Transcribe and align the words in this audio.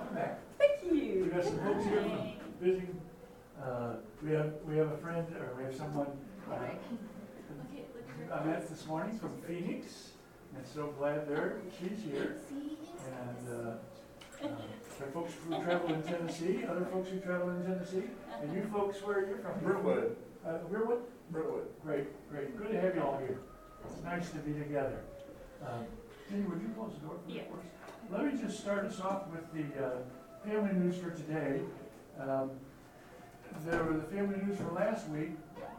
welcome 0.00 0.16
back. 0.16 0.38
Thank 0.58 0.92
you. 0.92 1.24
We 1.24 1.28
got 1.28 1.44
some 1.44 1.58
folks 1.58 1.84
here 1.84 2.00
from 2.00 2.32
visiting. 2.60 3.00
Uh, 3.62 3.94
we 4.24 4.30
have, 4.32 4.52
we 4.66 4.76
have 4.76 4.90
a 4.92 4.96
friend, 4.98 5.26
or 5.38 5.54
we 5.58 5.64
have 5.64 5.74
someone, 5.74 6.06
uh, 6.50 6.54
I 8.34 8.44
met 8.44 8.68
this 8.68 8.86
morning 8.86 9.18
from 9.18 9.32
Phoenix, 9.46 10.12
and 10.56 10.66
so 10.66 10.94
glad 10.98 11.28
they're, 11.28 11.58
she's 11.78 12.02
here. 12.02 12.36
And, 12.50 13.48
uh, 13.66 14.46
uh, 14.46 14.48
there 14.98 15.08
are 15.08 15.10
folks 15.12 15.32
who 15.46 15.62
travel 15.62 15.92
in 15.94 16.02
Tennessee, 16.02 16.64
other 16.64 16.86
folks 16.86 17.10
who 17.10 17.20
travel 17.20 17.50
in 17.50 17.62
Tennessee, 17.64 18.04
and 18.40 18.54
you 18.54 18.62
folks, 18.72 19.02
where 19.02 19.18
are 19.18 19.28
you 19.28 19.36
from? 19.42 19.58
Brentwood, 19.60 20.16
Uh, 20.46 20.58
Brentwood? 20.70 21.02
Brentwood. 21.30 21.66
Great, 21.84 22.06
great. 22.30 22.56
Good 22.56 22.70
to 22.72 22.80
have 22.80 22.94
you 22.94 23.02
all 23.02 23.18
here. 23.18 23.38
It's 23.84 24.02
nice 24.02 24.30
to 24.30 24.36
be 24.38 24.52
together. 24.58 25.00
Um, 25.62 25.84
Jenny, 26.30 26.42
would 26.44 26.62
you 26.62 26.68
close 26.76 26.92
the 26.94 27.06
door 27.06 27.16
for 27.22 27.28
me, 27.28 27.36
Yeah. 27.36 27.42
please? 27.50 27.68
Let 28.10 28.24
me 28.24 28.40
just 28.40 28.58
start 28.60 28.84
us 28.86 29.00
off 29.00 29.22
with 29.28 29.44
the 29.52 29.84
uh, 29.86 29.90
family 30.44 30.72
news 30.72 30.96
for 30.96 31.10
today. 31.10 31.60
Um, 32.20 32.50
There 33.66 33.84
were 33.84 33.94
the 33.94 34.02
family 34.04 34.36
news 34.44 34.56
for 34.58 34.72
last 34.72 35.08
week. 35.08 35.30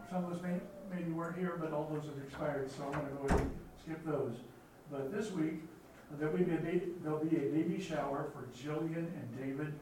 Some 0.10 0.26
of 0.26 0.34
us 0.34 0.42
may, 0.42 0.60
maybe 0.94 1.12
weren't 1.12 1.38
here, 1.38 1.58
but 1.60 1.74
all 1.74 1.90
those 1.92 2.06
have 2.06 2.24
expired, 2.24 2.70
so 2.72 2.84
I'm 2.86 2.92
gonna 2.92 3.10
go 3.22 3.28
ahead 3.28 3.42
and 3.42 3.52
skip 3.84 4.06
those. 4.06 4.36
But 4.92 5.12
this 5.12 5.32
week, 5.32 5.64
there'll 6.20 6.36
be 6.38 6.44
a 6.44 6.48
baby, 6.58 6.92
there'll 7.04 7.24
be 7.24 7.36
a 7.36 7.50
baby 7.50 7.82
shower 7.82 8.28
for 8.34 8.44
Jillian 8.58 9.08
and 9.08 9.38
David 9.38 9.74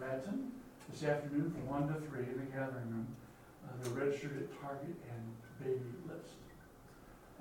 Ratton 0.00 0.50
this 0.90 1.04
afternoon 1.04 1.50
from 1.50 1.66
one 1.68 1.88
to 1.88 2.00
three 2.08 2.24
in 2.24 2.38
the 2.38 2.46
gathering 2.56 2.90
room. 2.90 3.06
Uh, 3.64 3.72
They're 3.82 4.04
registered 4.06 4.36
at 4.36 4.60
Target 4.60 4.94
and 5.10 5.24
Baby 5.64 5.90
List. 6.08 6.34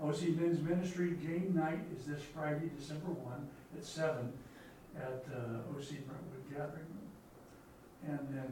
OC 0.02 0.36
Men's 0.40 0.62
Ministry 0.62 1.12
Game 1.12 1.54
Night 1.56 1.80
is 1.96 2.06
this 2.06 2.22
Friday, 2.22 2.70
December 2.78 3.12
one, 3.12 3.48
at 3.78 3.86
seven 3.86 4.34
at 4.96 5.26
uh, 5.34 5.72
OC 5.72 6.06
Brentwood 6.06 6.46
Gathering 6.50 6.90
Room. 6.94 7.10
And 8.08 8.20
then 8.32 8.52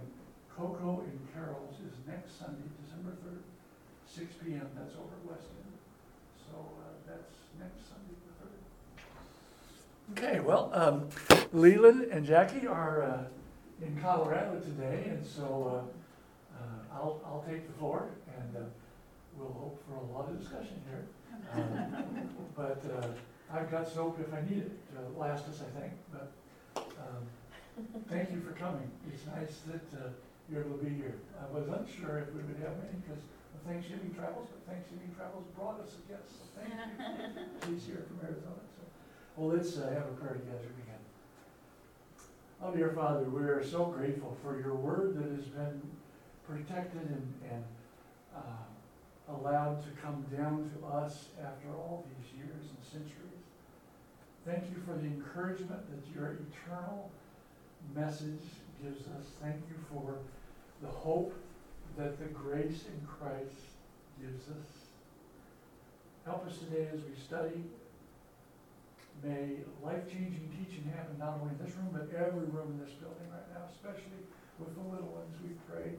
Coco 0.56 1.04
and 1.06 1.34
Carol's 1.34 1.76
is 1.76 1.96
next 2.08 2.40
Sunday, 2.40 2.64
December 2.84 3.12
third, 3.24 3.44
six 4.08 4.34
P 4.36 4.54
M, 4.54 4.68
that's 4.76 4.96
over 4.96 5.16
at 5.16 5.32
West 5.32 5.48
End. 5.64 5.74
So 6.48 6.58
uh, 6.58 6.94
that's 7.08 7.36
next 7.60 7.88
Sunday, 7.90 8.16
the 8.28 8.34
third. 10.20 10.30
Okay, 10.30 10.40
well, 10.40 10.72
um, 10.74 11.10
Leland 11.54 12.04
and 12.12 12.26
Jackie 12.26 12.68
are 12.68 13.04
uh, 13.04 13.24
in 13.86 14.00
Colorado 14.02 14.60
today, 14.60 15.06
and 15.10 15.26
so 15.26 15.84
uh, 16.54 16.58
uh, 16.58 16.94
I'll, 16.96 17.22
I'll 17.26 17.46
take 17.48 17.68
the 17.68 17.74
floor, 17.74 18.10
and 18.38 18.56
uh, 18.56 18.60
we'll 19.38 19.54
hope 19.54 19.84
for 19.88 19.96
a 19.96 20.18
lot 20.18 20.30
of 20.30 20.40
discussion 20.40 20.82
here. 20.90 21.06
Um, 21.54 22.30
But 22.56 22.82
uh, 22.86 23.08
I've 23.54 23.70
got 23.70 23.88
soap 23.88 24.20
if 24.20 24.34
I 24.34 24.42
need 24.50 24.64
it, 24.64 24.72
to 24.96 25.20
last 25.20 25.48
us, 25.48 25.62
I 25.62 25.80
think, 25.80 25.94
but 26.12 26.32
um, 26.76 27.24
thank 28.10 28.32
you 28.32 28.40
for 28.42 28.54
coming. 28.54 28.90
It's 29.12 29.26
nice 29.28 29.60
that 29.68 30.00
uh, 30.00 30.10
you're 30.50 30.62
able 30.62 30.78
to 30.78 30.86
be 30.86 30.96
here. 30.96 31.16
I 31.36 31.52
was 31.54 31.68
unsure 31.68 32.20
if 32.20 32.34
we 32.34 32.42
would 32.44 32.60
have 32.64 32.76
any, 32.88 33.00
because 33.04 33.24
Thanksgiving 33.68 34.14
travels, 34.16 34.48
but 34.50 34.74
Thanksgiving 34.74 35.14
travels 35.16 35.46
brought 35.56 35.80
us 35.82 35.94
a 36.00 36.12
guest, 36.12 36.32
so 36.32 36.46
thank 36.58 36.74
you. 36.74 37.76
She's 37.78 37.86
here 37.86 38.06
from 38.08 38.26
Arizona, 38.26 38.64
so, 38.76 38.84
well, 39.36 39.56
let's 39.56 39.78
uh, 39.78 39.88
have 39.94 40.08
a 40.08 40.16
prayer 40.18 40.34
together 40.34 40.72
again. 40.82 41.04
Oh, 42.64 42.74
dear 42.74 42.92
Father, 42.96 43.26
we 43.26 43.42
are 43.44 43.64
so 43.64 43.86
grateful 43.86 44.36
for 44.42 44.60
your 44.60 44.76
word 44.76 45.16
that 45.18 45.30
has 45.36 45.46
been 45.46 45.82
protected 46.48 47.02
and, 47.02 47.34
and 47.52 47.64
uh, 48.36 49.34
allowed 49.34 49.82
to 49.84 49.90
come 50.02 50.26
down 50.36 50.70
to 50.74 50.88
us 50.88 51.30
after 51.42 51.70
all 51.70 52.06
these 52.18 52.34
years 52.38 52.66
and 52.70 52.84
centuries. 52.84 53.21
Thank 54.46 54.64
you 54.72 54.82
for 54.86 54.94
the 54.98 55.06
encouragement 55.06 55.82
that 55.92 56.16
your 56.16 56.38
eternal 56.50 57.12
message 57.96 58.42
gives 58.84 59.02
us. 59.02 59.26
Thank 59.42 59.58
you 59.70 59.76
for 59.92 60.16
the 60.82 60.88
hope 60.88 61.34
that 61.98 62.18
the 62.18 62.26
grace 62.26 62.86
in 62.88 63.06
Christ 63.06 63.54
gives 64.20 64.50
us. 64.50 64.68
Help 66.26 66.48
us 66.48 66.58
today 66.58 66.88
as 66.92 67.02
we 67.02 67.14
study. 67.22 67.64
May 69.24 69.62
life-changing 69.84 70.50
teaching 70.58 70.92
happen 70.96 71.20
not 71.20 71.38
only 71.40 71.54
in 71.54 71.64
this 71.64 71.76
room, 71.76 71.90
but 71.94 72.10
every 72.18 72.50
room 72.50 72.74
in 72.74 72.80
this 72.80 72.98
building 72.98 73.30
right 73.30 73.46
now, 73.54 73.70
especially 73.70 74.26
with 74.58 74.74
the 74.74 74.82
little 74.82 75.14
ones. 75.14 75.38
We 75.44 75.54
pray 75.70 75.94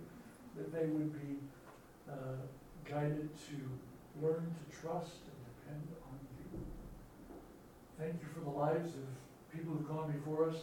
that 0.57 0.73
they 0.75 0.87
would 0.87 1.13
be 1.13 1.39
uh, 2.11 2.43
guided 2.85 3.31
to 3.47 3.57
learn 4.21 4.51
to 4.51 4.77
trust 4.77 5.23
and 5.31 5.39
depend. 5.47 6.02
Thank 8.03 8.19
you 8.19 8.35
for 8.35 8.43
the 8.43 8.51
lives 8.59 8.99
of 8.99 9.07
people 9.55 9.79
who've 9.79 9.87
gone 9.87 10.11
before 10.11 10.51
us 10.51 10.59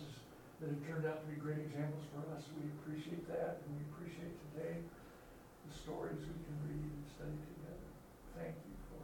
that 0.60 0.76
have 0.76 0.84
turned 0.84 1.08
out 1.08 1.24
to 1.24 1.28
be 1.32 1.40
great 1.40 1.64
examples 1.72 2.04
for 2.12 2.20
us. 2.36 2.44
We 2.52 2.68
appreciate 2.84 3.24
that, 3.32 3.64
and 3.64 3.80
we 3.80 3.88
appreciate 3.96 4.36
today 4.52 4.84
the 4.84 5.72
stories 5.72 6.20
we 6.20 6.36
can 6.36 6.58
read 6.68 6.84
and 6.84 7.08
study 7.08 7.40
together. 7.40 7.88
Thank 8.36 8.60
you 8.68 8.76
for 8.92 9.00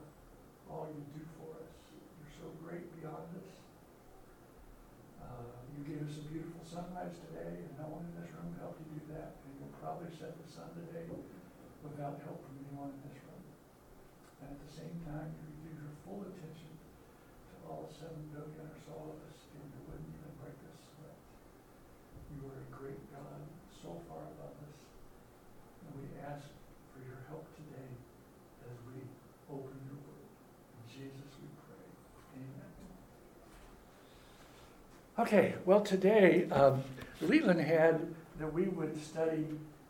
all 0.67 0.91
you 0.91 0.99
do 1.15 1.23
for 1.39 1.63
us. 1.63 1.71
You're 1.95 2.35
so 2.35 2.51
great 2.59 2.91
beyond 2.99 3.23
us. 3.39 3.55
Uh, 5.23 5.55
You 5.71 5.87
gave 5.87 6.03
us 6.03 6.19
a 6.19 6.27
beautiful 6.27 6.67
sunrise 6.67 7.15
today, 7.31 7.63
and 7.63 7.71
no 7.79 7.87
one 7.87 8.03
in 8.03 8.19
this 8.19 8.35
room 8.35 8.51
helped 8.59 8.83
you 8.83 8.99
do 8.99 9.15
that, 9.15 9.39
and 9.47 9.63
you'll 9.63 9.79
probably 9.79 10.11
set 10.11 10.35
the 10.35 10.47
sun 10.51 10.75
today 10.75 11.07
without 11.87 12.19
help 12.27 12.43
from 12.43 12.59
anyone 12.67 12.99
in 12.99 13.01
this 13.07 13.15
room. 13.31 13.47
And 14.43 14.51
at 14.51 14.59
the 14.59 14.71
same 14.75 14.99
time, 15.07 15.31
you 15.39 15.71
give 15.71 15.79
your 15.79 15.95
full 16.03 16.27
attention 16.27 16.64
all 17.75 17.91
seven 17.91 18.23
billion 18.31 18.63
or 18.71 18.79
so 18.87 18.95
of 18.95 19.19
us, 19.27 19.39
and 19.51 19.67
you 19.67 19.83
wouldn't 19.83 20.07
even 20.07 20.31
break 20.39 20.55
a 20.63 20.71
sweat. 20.79 21.19
You 22.31 22.47
are 22.47 22.59
a 22.63 22.69
great 22.71 23.03
God, 23.11 23.43
so 23.83 23.99
far 24.07 24.23
above 24.31 24.55
us, 24.63 24.79
and 25.83 25.91
we 25.99 26.07
ask 26.23 26.47
for 26.95 27.03
your 27.03 27.19
help 27.27 27.43
today 27.59 27.91
as 28.63 28.79
we 28.87 29.03
open 29.51 29.75
your 29.91 29.99
word. 30.07 30.23
In 30.23 30.83
Jesus 30.87 31.27
we 31.35 31.51
pray, 31.67 31.83
amen. 32.39 32.71
Okay, 35.19 35.59
well, 35.67 35.83
today, 35.83 36.47
um, 36.55 36.79
Leland 37.19 37.59
had 37.59 38.07
that 38.39 38.51
we 38.53 38.71
would 38.71 38.95
study 39.03 39.45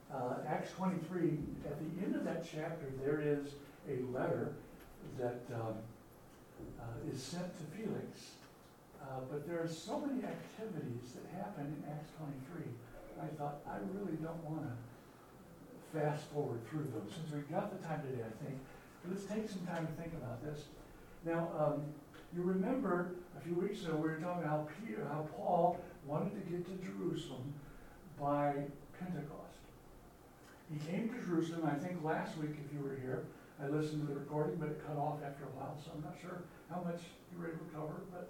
uh, 0.10 0.42
Acts 0.48 0.72
23. 0.74 1.38
At 1.70 1.78
the 1.78 2.06
end 2.06 2.16
of 2.16 2.26
that 2.26 2.42
chapter, 2.50 2.90
there 3.04 3.22
is 3.22 3.54
a 3.88 4.02
letter 4.12 4.54
that 5.20 5.42
um, 5.54 5.76
uh, 6.80 7.12
is 7.12 7.22
sent 7.22 7.48
to 7.58 7.64
Felix. 7.76 8.36
Uh, 9.02 9.22
but 9.30 9.48
there 9.48 9.62
are 9.62 9.68
so 9.68 10.00
many 10.00 10.24
activities 10.24 11.14
that 11.14 11.26
happen 11.38 11.66
in 11.66 11.92
Acts 11.92 12.10
23. 12.18 12.66
I 13.22 13.28
thought, 13.38 13.62
I 13.70 13.78
really 13.94 14.18
don't 14.18 14.44
want 14.44 14.64
to 14.64 14.74
fast 15.98 16.26
forward 16.34 16.60
through 16.70 16.88
those. 16.92 17.14
Since 17.14 17.32
we've 17.32 17.50
got 17.50 17.72
the 17.72 17.88
time 17.88 18.02
today, 18.02 18.24
I 18.24 18.34
think, 18.44 18.60
let's 19.08 19.24
take 19.26 19.48
some 19.50 19.66
time 19.68 19.88
to 19.88 19.94
think 19.94 20.14
about 20.14 20.44
this. 20.44 20.66
Now, 21.24 21.50
um, 21.58 21.84
you 22.36 22.44
remember 22.44 23.16
a 23.38 23.42
few 23.42 23.56
weeks 23.56 23.84
ago, 23.84 23.96
we 23.96 24.10
were 24.10 24.18
talking 24.18 24.44
about 24.44 24.50
how 24.50 24.68
Peter, 24.84 25.08
how 25.10 25.28
Paul 25.38 25.80
wanted 26.06 26.34
to 26.36 26.52
get 26.52 26.66
to 26.66 26.86
Jerusalem 26.86 27.54
by 28.20 28.54
Pentecost. 29.00 29.46
He 30.72 30.92
came 30.92 31.10
to 31.10 31.26
Jerusalem, 31.26 31.70
I 31.72 31.76
think 31.76 32.04
last 32.04 32.38
week, 32.38 32.52
if 32.52 32.74
you 32.74 32.84
were 32.84 32.96
here, 32.96 33.24
I 33.62 33.68
listened 33.68 34.06
to 34.06 34.14
the 34.14 34.20
recording, 34.20 34.56
but 34.58 34.70
it 34.70 34.86
cut 34.86 34.98
off 34.98 35.20
after 35.26 35.46
a 35.46 35.54
while, 35.56 35.78
so 35.84 35.92
I'm 35.96 36.04
not 36.04 36.16
sure 36.20 36.44
how 36.70 36.84
much 36.84 37.02
you 37.32 37.40
were 37.40 37.48
able 37.48 37.64
to 37.64 37.72
cover. 37.72 38.04
But 38.12 38.28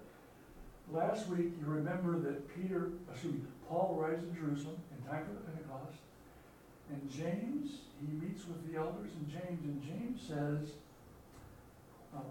last 0.90 1.28
week, 1.28 1.50
you 1.58 1.66
remember 1.66 2.18
that 2.20 2.46
Peter, 2.54 2.92
excuse 3.10 3.34
me, 3.34 3.40
Paul 3.68 3.98
arrives 3.98 4.22
in 4.22 4.34
Jerusalem 4.34 4.76
in 4.94 4.98
time 5.10 5.26
for 5.26 5.34
the 5.34 5.42
Pentecost. 5.50 5.98
And 6.90 7.02
James, 7.10 7.82
he 7.98 8.06
meets 8.06 8.46
with 8.46 8.62
the 8.70 8.78
elders 8.78 9.10
and 9.18 9.26
James, 9.26 9.64
and 9.64 9.82
James 9.82 10.22
says, 10.22 10.78
uh, 12.14 12.22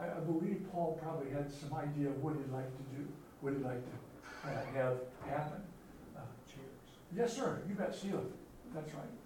I, 0.00 0.18
I 0.18 0.20
believe 0.26 0.66
Paul 0.72 0.98
probably 1.00 1.30
had 1.30 1.52
some 1.52 1.72
idea 1.74 2.08
of 2.08 2.22
what 2.22 2.34
he'd 2.34 2.50
like 2.50 2.66
to 2.66 2.84
do, 2.98 3.06
what 3.40 3.52
he'd 3.52 3.62
like 3.62 3.78
to 3.78 4.48
uh, 4.48 4.64
have 4.74 4.96
happen. 5.26 5.62
Uh, 6.16 6.22
Yes, 7.16 7.34
sir, 7.34 7.62
you 7.68 7.74
bet, 7.74 7.90
it, 7.90 8.14
that's 8.74 8.92
right. 8.92 9.17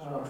Uh, 0.00 0.28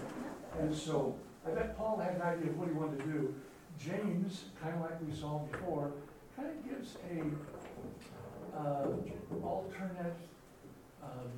And 0.59 0.73
so, 0.73 1.15
I 1.45 1.51
bet 1.51 1.77
Paul 1.77 1.97
had 1.99 2.15
an 2.15 2.21
idea 2.21 2.49
of 2.49 2.57
what 2.57 2.67
he 2.67 2.73
wanted 2.73 2.99
to 2.99 3.05
do. 3.05 3.35
James, 3.77 4.45
kind 4.59 4.73
of 4.73 4.81
like 4.81 4.97
we 5.05 5.13
saw 5.13 5.39
before, 5.45 5.91
kind 6.35 6.49
of 6.49 6.57
gives 6.65 6.97
a, 7.05 7.21
uh, 8.57 8.89
alternate, 9.45 10.17
um, 11.03 11.29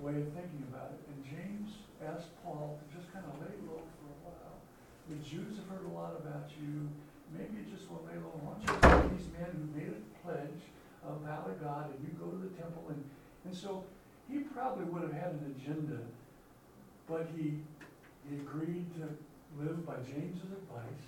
way 0.00 0.16
of 0.24 0.28
thinking 0.32 0.64
about 0.72 0.96
it. 0.96 1.00
And 1.12 1.20
James 1.20 1.84
asked 2.00 2.32
Paul 2.42 2.80
to 2.80 2.84
just 2.96 3.12
kind 3.12 3.26
of 3.28 3.36
lay 3.44 3.52
low 3.68 3.84
for 4.00 4.08
a 4.08 4.18
while. 4.24 4.56
The 5.12 5.20
Jews 5.20 5.60
have 5.60 5.68
heard 5.68 5.84
a 5.84 5.92
lot 5.92 6.16
about 6.16 6.48
you, 6.56 6.88
maybe 7.36 7.60
you 7.60 7.66
just 7.68 7.90
will 7.90 8.08
lay 8.08 8.16
low. 8.16 8.40
You 8.62 8.66
take 8.66 9.18
these 9.18 9.28
men 9.36 9.52
who 9.52 9.64
made 9.76 9.92
a 9.92 10.00
pledge 10.24 10.64
vow 11.18 11.46
God, 11.62 11.90
and 11.90 12.00
you 12.02 12.14
go 12.18 12.30
to 12.30 12.36
the 12.36 12.54
temple, 12.60 12.84
and, 12.88 13.04
and 13.44 13.54
so 13.54 13.84
he 14.28 14.40
probably 14.40 14.84
would 14.84 15.02
have 15.02 15.12
had 15.12 15.30
an 15.32 15.54
agenda, 15.56 15.98
but 17.10 17.28
he, 17.36 17.54
he 18.28 18.36
agreed 18.36 18.86
to 18.94 19.08
live 19.62 19.84
by 19.84 19.94
James's 19.96 20.52
advice. 20.52 21.02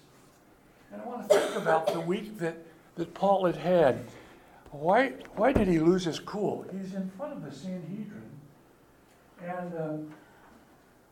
And 0.93 1.01
I 1.01 1.05
want 1.07 1.31
to 1.31 1.39
think 1.39 1.57
about 1.57 1.87
the 1.87 2.01
week 2.01 2.39
that, 2.41 2.57
that 2.97 3.15
Paul 3.15 3.47
had 3.47 3.57
had. 3.57 4.05
why, 4.73 5.13
why 5.37 5.53
did 5.53 5.69
he 5.69 5.79
lose 5.79 6.05
his 6.05 6.19
cool? 6.19 6.67
He's 6.73 6.95
in 6.95 7.09
front 7.17 7.35
of 7.35 7.45
the 7.45 7.53
Sanhedrin, 7.53 8.31
and 9.41 9.75
um, 9.79 10.15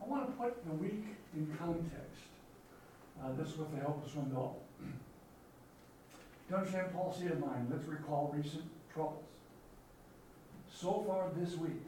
I 0.03 0.09
want 0.09 0.27
to 0.27 0.33
put 0.33 0.67
the 0.67 0.75
week 0.75 1.05
in 1.35 1.47
context. 1.57 2.27
Uh, 3.23 3.33
this 3.39 3.49
is 3.49 3.59
with 3.59 3.71
the 3.71 3.81
help 3.81 4.05
of 4.05 4.13
Swindoll. 4.13 4.55
To 6.49 6.57
understand 6.57 6.89
Paul's 6.95 7.21
of 7.23 7.39
mind, 7.39 7.69
let's 7.71 7.87
recall 7.87 8.35
recent 8.37 8.65
troubles. 8.93 9.23
So 10.73 11.05
far 11.07 11.29
this 11.37 11.57
week, 11.57 11.83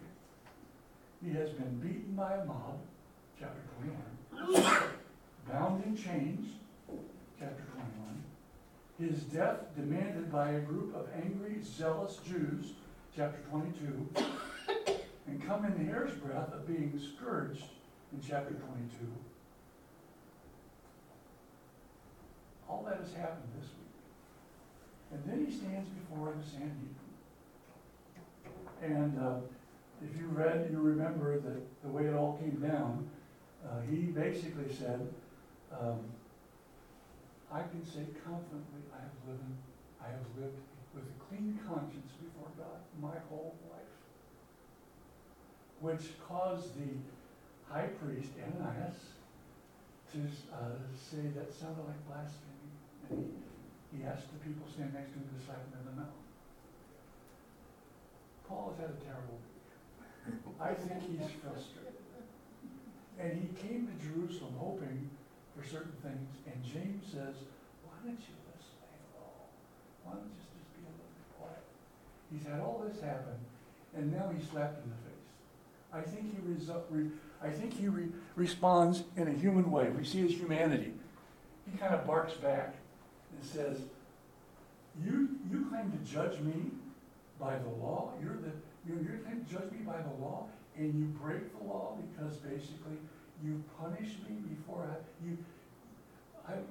he 1.25 1.33
has 1.33 1.51
been 1.51 1.79
beaten 1.79 2.15
by 2.15 2.35
a 2.35 2.45
mob, 2.45 2.79
chapter 3.43 3.61
21, 4.31 4.85
bound 5.51 5.85
in 5.85 5.97
chains, 5.97 6.53
chapter 7.41 7.65
21, 7.75 8.23
his 9.01 9.23
death 9.25 9.59
demanded 9.75 10.31
by 10.31 10.51
a 10.51 10.61
group 10.61 10.95
of 10.95 11.09
angry, 11.21 11.57
zealous 11.61 12.21
Jews, 12.25 12.75
chapter 13.17 13.41
22, 13.51 14.09
and 15.27 15.45
come 15.45 15.65
in 15.65 15.77
the 15.77 15.93
hair's 15.93 16.13
breadth 16.21 16.53
of 16.53 16.69
being 16.69 17.01
scourged 17.17 17.65
in 18.13 18.21
chapter 18.21 18.55
22. 18.55 18.89
All 22.69 22.87
that 22.89 22.99
has 22.99 23.13
happened 23.15 23.49
this 23.59 23.71
week. 23.71 23.81
And 25.13 25.25
then 25.27 25.47
he 25.47 25.53
stands 25.53 25.89
before 25.89 26.33
the 26.39 26.49
Sanhedrin. 26.49 26.95
And 28.83 29.21
uh, 29.21 29.41
if 30.01 30.17
you 30.17 30.27
read, 30.29 30.69
you 30.71 30.79
remember 30.79 31.41
that 31.41 31.83
the 31.83 31.89
way 31.89 32.05
it 32.05 32.15
all 32.15 32.39
came 32.41 32.61
down, 32.61 33.09
uh, 33.63 33.81
he 33.89 34.11
basically 34.11 34.73
said, 34.73 35.07
um, 35.71 36.01
I 37.53 37.61
can 37.63 37.85
say 37.85 38.05
confidently, 38.25 38.83
I 38.91 39.01
have 39.01 39.19
lived, 39.29 39.61
I 40.03 40.09
have 40.11 40.27
lived 40.41 40.59
with 40.95 41.05
a 41.05 41.17
clean 41.29 41.59
conscience 41.69 42.13
before 42.19 42.51
God 42.59 42.81
my 43.01 43.19
whole 43.29 43.55
life. 43.71 43.95
Which 45.81 46.19
caused 46.27 46.75
the 46.79 46.97
high 47.71 47.91
priest, 48.03 48.33
Ananias, 48.39 49.17
to 50.13 50.19
uh, 50.53 50.77
say 50.97 51.29
that 51.37 51.53
sounded 51.53 51.85
like 51.87 52.01
blasphemy. 52.09 52.69
And 53.11 53.25
he, 53.93 53.99
he 53.99 54.05
asked 54.05 54.29
the 54.33 54.41
people 54.45 54.67
standing 54.69 54.95
next 54.95 55.13
to 55.13 55.19
him 55.21 55.29
to 55.29 55.45
slap 55.45 55.63
him 55.71 55.81
in 55.81 55.85
the 55.93 55.97
mouth. 56.03 56.21
Paul 58.49 58.75
has 58.77 58.85
had 58.85 58.91
a 58.93 59.01
terrible 59.01 59.41
week. 59.41 59.73
I 60.61 60.75
think 60.75 61.01
he's 61.09 61.31
frustrated. 61.41 62.12
And 63.21 63.33
he 63.33 63.49
came 63.69 63.87
to 63.89 63.95
Jerusalem 64.05 64.55
hoping 64.59 65.09
for 65.57 65.65
certain 65.67 65.93
things, 66.03 66.29
and 66.47 66.63
James 66.65 67.05
says, 67.07 67.37
why 67.85 67.95
don't 68.05 68.19
you 68.19 68.35
just 68.51 68.69
lay 68.81 68.99
low? 69.15 69.47
Why 70.05 70.13
don't 70.15 70.25
you 70.25 70.35
just 70.41 70.75
be 70.75 70.83
a 70.83 70.91
little 70.91 71.13
bit 71.13 71.39
quiet? 71.39 71.63
He's 72.33 72.45
had 72.47 72.61
all 72.61 72.83
this 72.87 73.01
happen, 73.03 73.37
and 73.95 74.11
now 74.13 74.31
he's 74.37 74.49
slapped 74.49 74.83
in 74.83 74.91
the 74.91 74.97
face. 74.97 75.13
I 75.93 76.01
think 76.01 76.33
he 76.35 76.41
resu- 76.41 76.83
re- 76.91 77.11
I 77.43 77.51
think 77.51 77.79
he 77.79 77.89
re- 77.89 78.09
responds 78.35 79.05
in 79.17 79.29
a 79.29 79.33
human 79.33 79.71
way. 79.71 79.91
We 79.91 80.05
see 80.05 80.21
his 80.23 80.33
humanity. 80.33 80.95
He 81.71 81.77
kind 81.77 81.95
of 81.95 82.07
barks 82.07 82.33
back 82.35 82.75
and 83.37 83.45
says, 83.45 83.79
"You 85.05 85.29
you 85.51 85.67
claim 85.69 85.93
to 85.93 85.99
judge 86.11 86.41
me 86.41 86.71
by 87.39 87.59
the 87.59 87.69
law. 87.69 88.13
You're 88.23 88.37
the 88.37 88.53
you're, 88.89 88.97
you 89.03 89.21
claim 89.23 89.45
to 89.45 89.53
judge 89.53 89.71
me 89.71 89.79
by 89.87 89.99
the 90.01 90.23
law, 90.25 90.47
and 90.77 90.95
you 90.99 91.07
break 91.21 91.53
the 91.53 91.65
law 91.65 91.97
because 92.01 92.37
basically 92.39 92.97
you 93.45 93.63
punish 93.77 94.17
me 94.25 94.41
before 94.49 94.89
I 94.89 94.97
you 95.25 95.37
I 96.49 96.65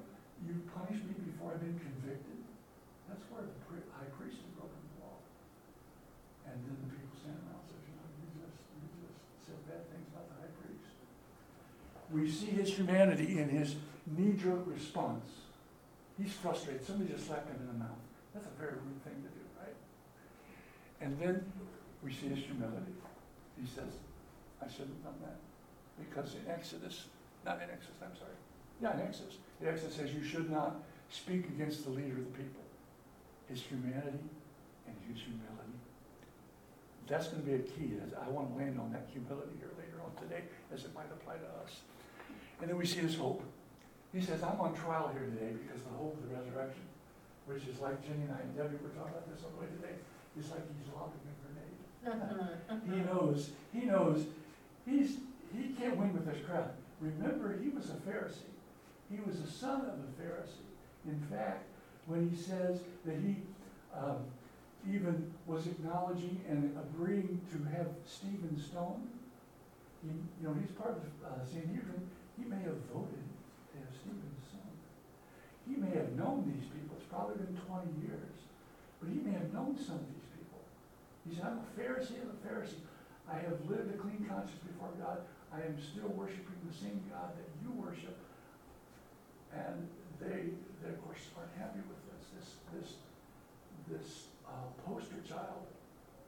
you 0.46 0.58
punish 0.74 0.98
me 1.06 1.14
before 1.22 1.54
I've 1.54 1.62
been 1.62 1.78
convicted. 1.78 2.42
That's 3.06 3.22
where 3.30 3.46
the 3.46 3.52
high 3.94 4.10
priest 4.18 4.42
has 4.42 4.50
broken 4.58 4.74
the 4.74 5.06
law. 5.06 5.22
And 6.48 6.58
then 6.66 6.76
the 6.82 6.88
people 6.90 7.14
stand 7.14 7.38
around 7.46 7.62
and 7.62 7.70
say, 7.70 7.78
you 7.86 7.94
know, 7.94 8.08
you 8.18 8.28
just 8.42 8.58
you 8.74 8.88
just 9.06 9.18
said 9.46 9.58
bad 9.70 9.86
things 9.94 10.10
about 10.10 10.26
the 10.34 10.36
high 10.42 10.54
priest. 10.58 10.98
We 12.10 12.26
see 12.26 12.58
his 12.58 12.74
humanity 12.74 13.38
in 13.38 13.48
his 13.48 13.78
knee-jerk 14.06 14.66
response. 14.66 15.28
He's 16.18 16.34
frustrated. 16.34 16.84
Somebody 16.84 17.14
just 17.14 17.30
slapped 17.30 17.48
him 17.48 17.62
in 17.62 17.68
the 17.70 17.78
mouth. 17.78 18.02
That's 18.34 18.46
a 18.46 18.54
very 18.58 18.74
rude 18.82 19.00
thing 19.06 19.16
to 19.22 19.30
do, 19.30 19.44
right? 19.62 19.76
And 21.00 21.18
then 21.20 21.52
we 22.02 22.12
see 22.12 22.28
his 22.28 22.44
humility. 22.44 22.98
He 23.60 23.66
says, 23.66 24.00
I 24.60 24.68
shouldn't 24.70 24.96
have 25.02 25.12
done 25.12 25.20
that. 25.28 25.38
Because 25.98 26.34
in 26.34 26.50
Exodus, 26.50 27.06
not 27.44 27.56
in 27.62 27.68
Exodus, 27.70 27.98
I'm 28.02 28.16
sorry. 28.16 28.38
Yeah, 28.80 28.94
in 28.94 29.06
Exodus. 29.06 29.36
The 29.60 29.68
Exodus 29.68 29.96
says 29.96 30.14
you 30.14 30.24
should 30.24 30.50
not 30.50 30.82
speak 31.10 31.46
against 31.48 31.84
the 31.84 31.90
leader 31.90 32.18
of 32.18 32.24
the 32.32 32.36
people. 32.38 32.62
His 33.48 33.60
humanity 33.62 34.24
and 34.86 34.96
his 35.06 35.22
humility. 35.22 35.76
That's 37.06 37.28
going 37.28 37.42
to 37.42 37.48
be 37.48 37.54
a 37.54 37.64
key. 37.66 37.98
I 38.16 38.28
want 38.30 38.50
to 38.50 38.56
land 38.56 38.80
on 38.80 38.92
that 38.92 39.06
humility 39.12 39.58
here 39.58 39.70
later 39.76 40.00
on 40.00 40.14
today 40.16 40.48
as 40.72 40.84
it 40.84 40.94
might 40.94 41.10
apply 41.12 41.36
to 41.36 41.48
us. 41.60 41.82
And 42.62 42.70
then 42.70 42.78
we 42.78 42.86
see 42.86 43.02
his 43.02 43.18
hope. 43.18 43.42
He 44.14 44.20
says, 44.20 44.42
I'm 44.42 44.60
on 44.60 44.72
trial 44.72 45.10
here 45.12 45.26
today 45.34 45.52
because 45.56 45.82
the 45.82 45.94
hope 45.98 46.14
of 46.14 46.22
the 46.28 46.32
resurrection, 46.36 46.84
which 47.46 47.66
is 47.66 47.80
like 47.80 48.00
Jenny 48.00 48.28
and 48.28 48.32
I 48.32 48.40
and 48.40 48.54
Debbie 48.54 48.78
were 48.78 48.94
talking 48.94 49.12
about 49.12 49.26
this 49.28 49.42
on 49.44 49.50
the 49.56 49.66
way 49.66 49.68
today, 49.82 49.98
is 50.38 50.48
like 50.52 50.62
he's 50.78 50.88
lobbing 50.94 51.20
grenade. 51.20 51.41
He 52.04 52.96
knows, 52.96 53.50
he 53.72 53.80
knows, 53.82 54.26
he's, 54.86 55.18
he 55.56 55.68
can't 55.78 55.96
win 55.96 56.12
with 56.12 56.26
this 56.26 56.44
crowd. 56.44 56.70
Remember, 57.00 57.58
he 57.62 57.68
was 57.68 57.90
a 57.90 57.94
Pharisee. 57.94 58.50
He 59.10 59.18
was 59.26 59.40
a 59.40 59.50
son 59.50 59.82
of 59.82 59.98
a 59.98 60.22
Pharisee. 60.22 60.70
In 61.06 61.20
fact, 61.30 61.64
when 62.06 62.30
he 62.30 62.36
says 62.36 62.80
that 63.04 63.16
he 63.16 63.36
um, 63.94 64.24
even 64.88 65.32
was 65.46 65.66
acknowledging 65.66 66.40
and 66.48 66.76
agreeing 66.78 67.40
to 67.52 67.76
have 67.76 67.88
Stephen 68.06 68.56
stoned, 68.58 69.08
he, 70.02 70.08
you 70.40 70.48
know, 70.48 70.54
he's 70.58 70.70
part 70.72 70.90
of 70.90 71.02
the 71.02 71.26
uh, 71.26 71.44
Sanhedrin. 71.46 72.02
He 72.38 72.44
may 72.44 72.62
have 72.66 72.78
voted 72.90 73.22
to 73.70 73.74
have 73.78 73.94
Stephen 73.94 74.34
stoned. 74.42 74.78
He 75.68 75.76
may 75.78 75.94
have 75.94 76.10
known 76.18 76.50
these 76.50 76.66
people. 76.66 76.96
It's 76.98 77.06
probably 77.06 77.36
been 77.38 77.54
20 77.54 77.86
years. 78.02 78.34
But 78.98 79.10
he 79.10 79.22
may 79.22 79.38
have 79.38 79.52
known 79.52 79.78
some 79.78 80.02
of 80.02 80.06
these. 80.10 80.21
He 81.28 81.34
said, 81.34 81.46
I'm 81.46 81.62
a 81.62 81.68
Pharisee 81.78 82.18
of 82.18 82.34
a 82.34 82.38
Pharisee. 82.42 82.82
I 83.30 83.38
have 83.38 83.58
lived 83.70 83.94
a 83.94 83.98
clean 83.98 84.26
conscience 84.26 84.58
before 84.66 84.90
God. 84.98 85.22
I 85.54 85.62
am 85.62 85.78
still 85.78 86.10
worshiping 86.18 86.58
the 86.66 86.74
same 86.74 86.98
God 87.10 87.30
that 87.38 87.48
you 87.62 87.70
worship. 87.78 88.18
And 89.54 89.86
they, 90.18 90.50
they 90.82 90.90
of 90.90 90.98
course, 91.06 91.22
aren't 91.38 91.54
happy 91.54 91.80
with 91.86 92.00
this. 92.10 92.22
This, 92.34 92.48
this, 92.74 92.90
this 93.86 94.08
uh, 94.48 94.66
poster 94.82 95.22
child 95.22 95.62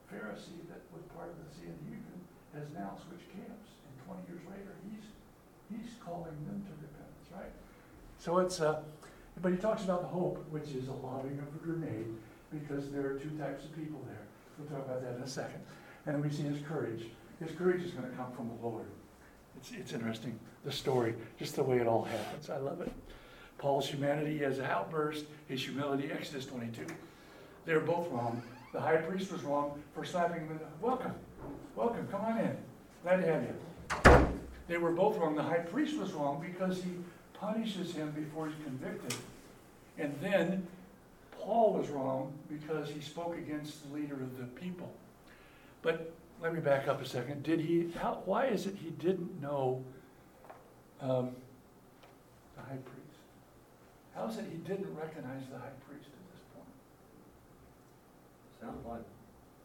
Pharisee 0.07 0.63
that 0.71 0.85
was 0.95 1.03
part 1.17 1.33
of 1.33 1.37
the 1.43 1.51
Sanhedrin 1.51 2.21
has 2.55 2.71
now 2.71 2.95
switched 3.03 3.27
camps. 3.35 3.75
And 3.83 3.93
20 4.07 4.31
years 4.31 4.45
later, 4.47 4.79
he's, 4.87 5.07
he's 5.73 5.99
calling 5.99 6.39
them 6.47 6.63
to 6.63 6.73
repentance, 6.79 7.27
right? 7.35 7.51
So 8.19 8.39
it's, 8.39 8.61
uh, 8.61 8.87
but 9.43 9.51
he 9.51 9.59
talks 9.59 9.83
about 9.83 10.03
the 10.03 10.13
hope, 10.15 10.45
which 10.51 10.71
is 10.71 10.87
a 10.87 10.97
lobbing 11.03 11.43
of 11.43 11.51
a 11.51 11.61
grenade, 11.65 12.15
because 12.53 12.93
there 12.93 13.07
are 13.11 13.19
two 13.19 13.35
types 13.35 13.65
of 13.65 13.75
people 13.75 13.99
there. 14.07 14.29
We'll 14.59 14.69
talk 14.69 14.87
about 14.87 15.03
that 15.03 15.17
in 15.17 15.23
a 15.23 15.29
second. 15.29 15.61
And 16.07 16.23
we 16.23 16.31
see 16.31 16.43
his 16.43 16.61
courage. 16.67 17.07
His 17.41 17.57
courage 17.57 17.83
is 17.83 17.91
going 17.93 18.09
to 18.09 18.17
come 18.17 18.31
from 18.33 18.49
the 18.49 18.67
Lord. 18.67 18.87
It's, 19.57 19.73
it's 19.73 19.93
interesting, 19.93 20.39
the 20.65 20.73
story, 20.73 21.15
just 21.39 21.57
the 21.57 21.63
way 21.63 21.79
it 21.79 21.87
all 21.87 22.05
happens. 22.05 22.51
I 22.51 22.59
love 22.59 22.81
it. 22.81 22.93
Paul's 23.59 23.89
humanity 23.89 24.45
as 24.45 24.59
an 24.59 24.67
outburst, 24.67 25.25
his 25.49 25.63
humility, 25.63 26.11
Exodus 26.13 26.47
22. 26.47 26.87
They're 27.65 27.81
both 27.81 28.11
wrong. 28.11 28.43
The 28.73 28.81
high 28.81 28.97
priest 28.97 29.33
was 29.33 29.43
wrong 29.43 29.81
for 29.95 30.05
slapping 30.05 30.47
him 30.47 30.61
welcome, 30.81 31.15
welcome, 31.77 32.07
come 32.09 32.21
on 32.23 32.39
in. 32.39 32.57
Glad 33.03 33.17
to 33.17 33.27
have 33.27 33.43
you. 33.43 34.29
They 34.67 34.79
were 34.79 34.91
both 34.91 35.17
wrong. 35.19 35.35
The 35.35 35.43
high 35.43 35.59
priest 35.59 35.97
was 35.99 36.13
wrong 36.13 36.45
because 36.45 36.83
he 36.83 36.91
punishes 37.35 37.95
him 37.95 38.11
before 38.11 38.49
he's 38.49 38.65
convicted. 38.65 39.15
And 39.99 40.15
then 40.21 40.67
Paul 41.45 41.75
was 41.75 41.89
wrong 41.91 42.33
because 42.49 42.89
he 42.89 43.01
spoke 43.01 43.37
against 43.37 43.87
the 43.87 43.95
leader 43.95 44.15
of 44.15 44.39
the 44.39 44.45
people. 44.59 44.91
But 45.83 46.13
let 46.41 46.55
me 46.55 46.61
back 46.61 46.89
up 46.89 47.03
a 47.03 47.07
second. 47.07 47.43
Did 47.43 47.61
he, 47.61 47.91
how, 48.01 48.23
why 48.25 48.47
is 48.47 48.67
it 48.67 48.77
he 48.83 48.91
didn't 48.91 49.43
know 49.43 49.85
um, 51.03 51.31
the 52.57 52.63
high 52.63 52.79
priest? 52.79 53.19
How 54.15 54.27
is 54.27 54.39
it 54.39 54.47
he 54.51 54.57
didn't 54.59 54.97
recognize 54.97 55.43
the 55.53 55.59
high 55.59 55.75
priest 55.87 56.07
at 56.07 56.33
this 56.33 56.41
point? 56.55 56.69
Sounds 58.63 58.87
like, 58.87 59.05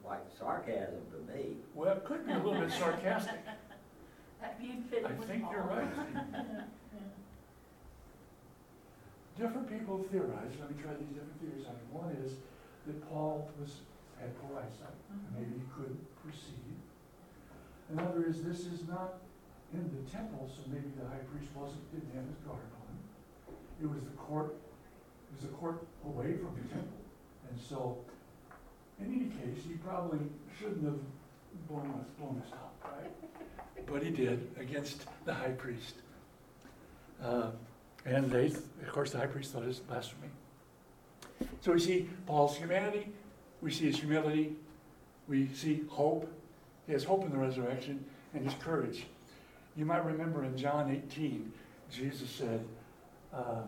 like 0.06 0.26
sarcasm 0.38 1.00
to 1.12 1.34
me. 1.34 1.56
Well, 1.76 1.96
it 1.96 2.04
could 2.04 2.28
be 2.28 2.34
a 2.34 2.38
little 2.38 2.60
bit 2.60 2.72
sarcastic. 2.72 3.40
You'd 4.62 4.84
fit 4.90 5.06
I 5.06 5.14
with 5.14 5.28
think 5.28 5.46
you're 5.50 5.64
right. 5.64 5.88
Different 9.40 9.72
people 9.72 10.04
theorize, 10.12 10.52
let 10.60 10.68
me 10.70 10.76
try 10.84 10.92
these 11.00 11.16
different 11.16 11.40
theories 11.40 11.64
on 11.64 11.80
it. 11.80 11.88
One 11.96 12.12
is 12.28 12.34
that 12.86 13.00
Paul 13.08 13.50
was, 13.56 13.88
had 14.20 14.36
poor 14.44 14.60
eyesight, 14.60 15.00
and 15.08 15.32
maybe 15.32 15.64
he 15.64 15.66
couldn't 15.72 16.04
perceive. 16.20 16.76
Another 17.88 18.28
is 18.28 18.44
this 18.44 18.68
is 18.68 18.84
not 18.84 19.24
in 19.72 19.88
the 19.96 20.04
temple, 20.12 20.52
so 20.52 20.68
maybe 20.68 20.92
the 21.00 21.08
high 21.08 21.24
priest 21.32 21.56
wasn't, 21.56 21.80
didn't 21.96 22.12
have 22.20 22.28
his 22.28 22.36
guard 22.44 22.68
on. 22.84 22.92
It 23.82 23.88
was 23.88 24.04
the 24.04 24.18
court, 24.20 24.60
it 25.32 25.34
was 25.40 25.48
a 25.48 25.54
court 25.56 25.88
away 26.04 26.36
from 26.36 26.60
the 26.60 26.68
temple. 26.68 27.00
And 27.48 27.56
so 27.56 28.04
In 29.00 29.08
any 29.08 29.30
case, 29.30 29.64
he 29.66 29.76
probably 29.76 30.20
shouldn't 30.60 30.84
have 30.84 31.00
blown 31.70 31.88
his, 32.04 32.12
blown 32.20 32.42
his 32.44 32.52
top, 32.52 32.76
right? 32.84 33.12
But 33.88 34.04
he 34.04 34.12
did 34.12 34.52
against 34.60 35.06
the 35.26 35.34
high 35.34 35.52
priest. 35.52 35.96
Uh, 37.24 37.52
And 38.06 38.32
they, 38.32 38.48
of 38.48 38.92
course, 38.92 39.12
the 39.12 39.18
high 39.18 39.28
priest 39.28 39.52
thought 39.52 39.64
it 39.64 39.68
was 39.68 39.80
blasphemy. 39.80 40.30
So 41.62 41.74
we 41.74 41.80
see 41.80 42.10
Paul's 42.26 42.58
humanity, 42.58 43.08
we 43.62 43.72
see 43.72 43.86
his 43.86 44.00
humility, 44.00 44.56
we 45.28 45.48
see 45.54 45.84
hope. 45.90 46.32
He 46.88 46.94
has 46.94 47.04
hope 47.04 47.24
in 47.24 47.32
the 47.32 47.38
resurrection 47.38 48.04
and 48.34 48.44
his 48.44 48.54
courage. 48.62 49.06
You 49.76 49.86
might 49.86 50.04
remember 50.06 50.44
in 50.44 50.58
John 50.58 50.90
18, 50.92 51.52
Jesus 51.92 52.30
said, 52.30 52.66
uh, 53.34 53.62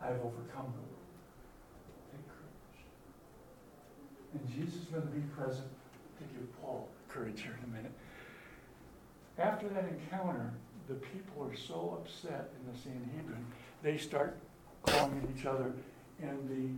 I 0.00 0.06
have 0.06 0.16
overcome 0.16 0.72
the 0.72 0.82
world. 0.82 1.06
Take 2.10 2.28
courage. 2.28 2.84
And 4.34 4.48
Jesus 4.54 4.82
is 4.82 4.88
going 4.88 5.02
to 5.02 5.08
be 5.08 5.20
present 5.36 5.68
to 6.18 6.24
give 6.24 6.62
Paul 6.62 6.88
courage 7.08 7.42
here 7.42 7.56
in 7.58 7.70
a 7.70 7.76
minute. 7.76 7.92
After 9.38 9.68
that 9.68 9.84
encounter, 9.84 10.52
the 10.92 11.06
people 11.08 11.48
are 11.48 11.56
so 11.56 11.96
upset 12.00 12.52
in 12.52 12.62
the 12.68 12.76
Sanhedrin, 12.76 13.44
they 13.82 13.96
start 13.96 14.36
calling 14.84 15.24
each 15.32 15.46
other. 15.46 15.72
And 16.20 16.36
the 16.52 16.68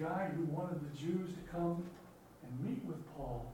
guy 0.00 0.30
who 0.32 0.44
wanted 0.48 0.80
the 0.80 0.94
Jews 0.96 1.28
to 1.36 1.42
come 1.52 1.84
and 2.42 2.52
meet 2.64 2.82
with 2.84 2.98
Paul 3.14 3.44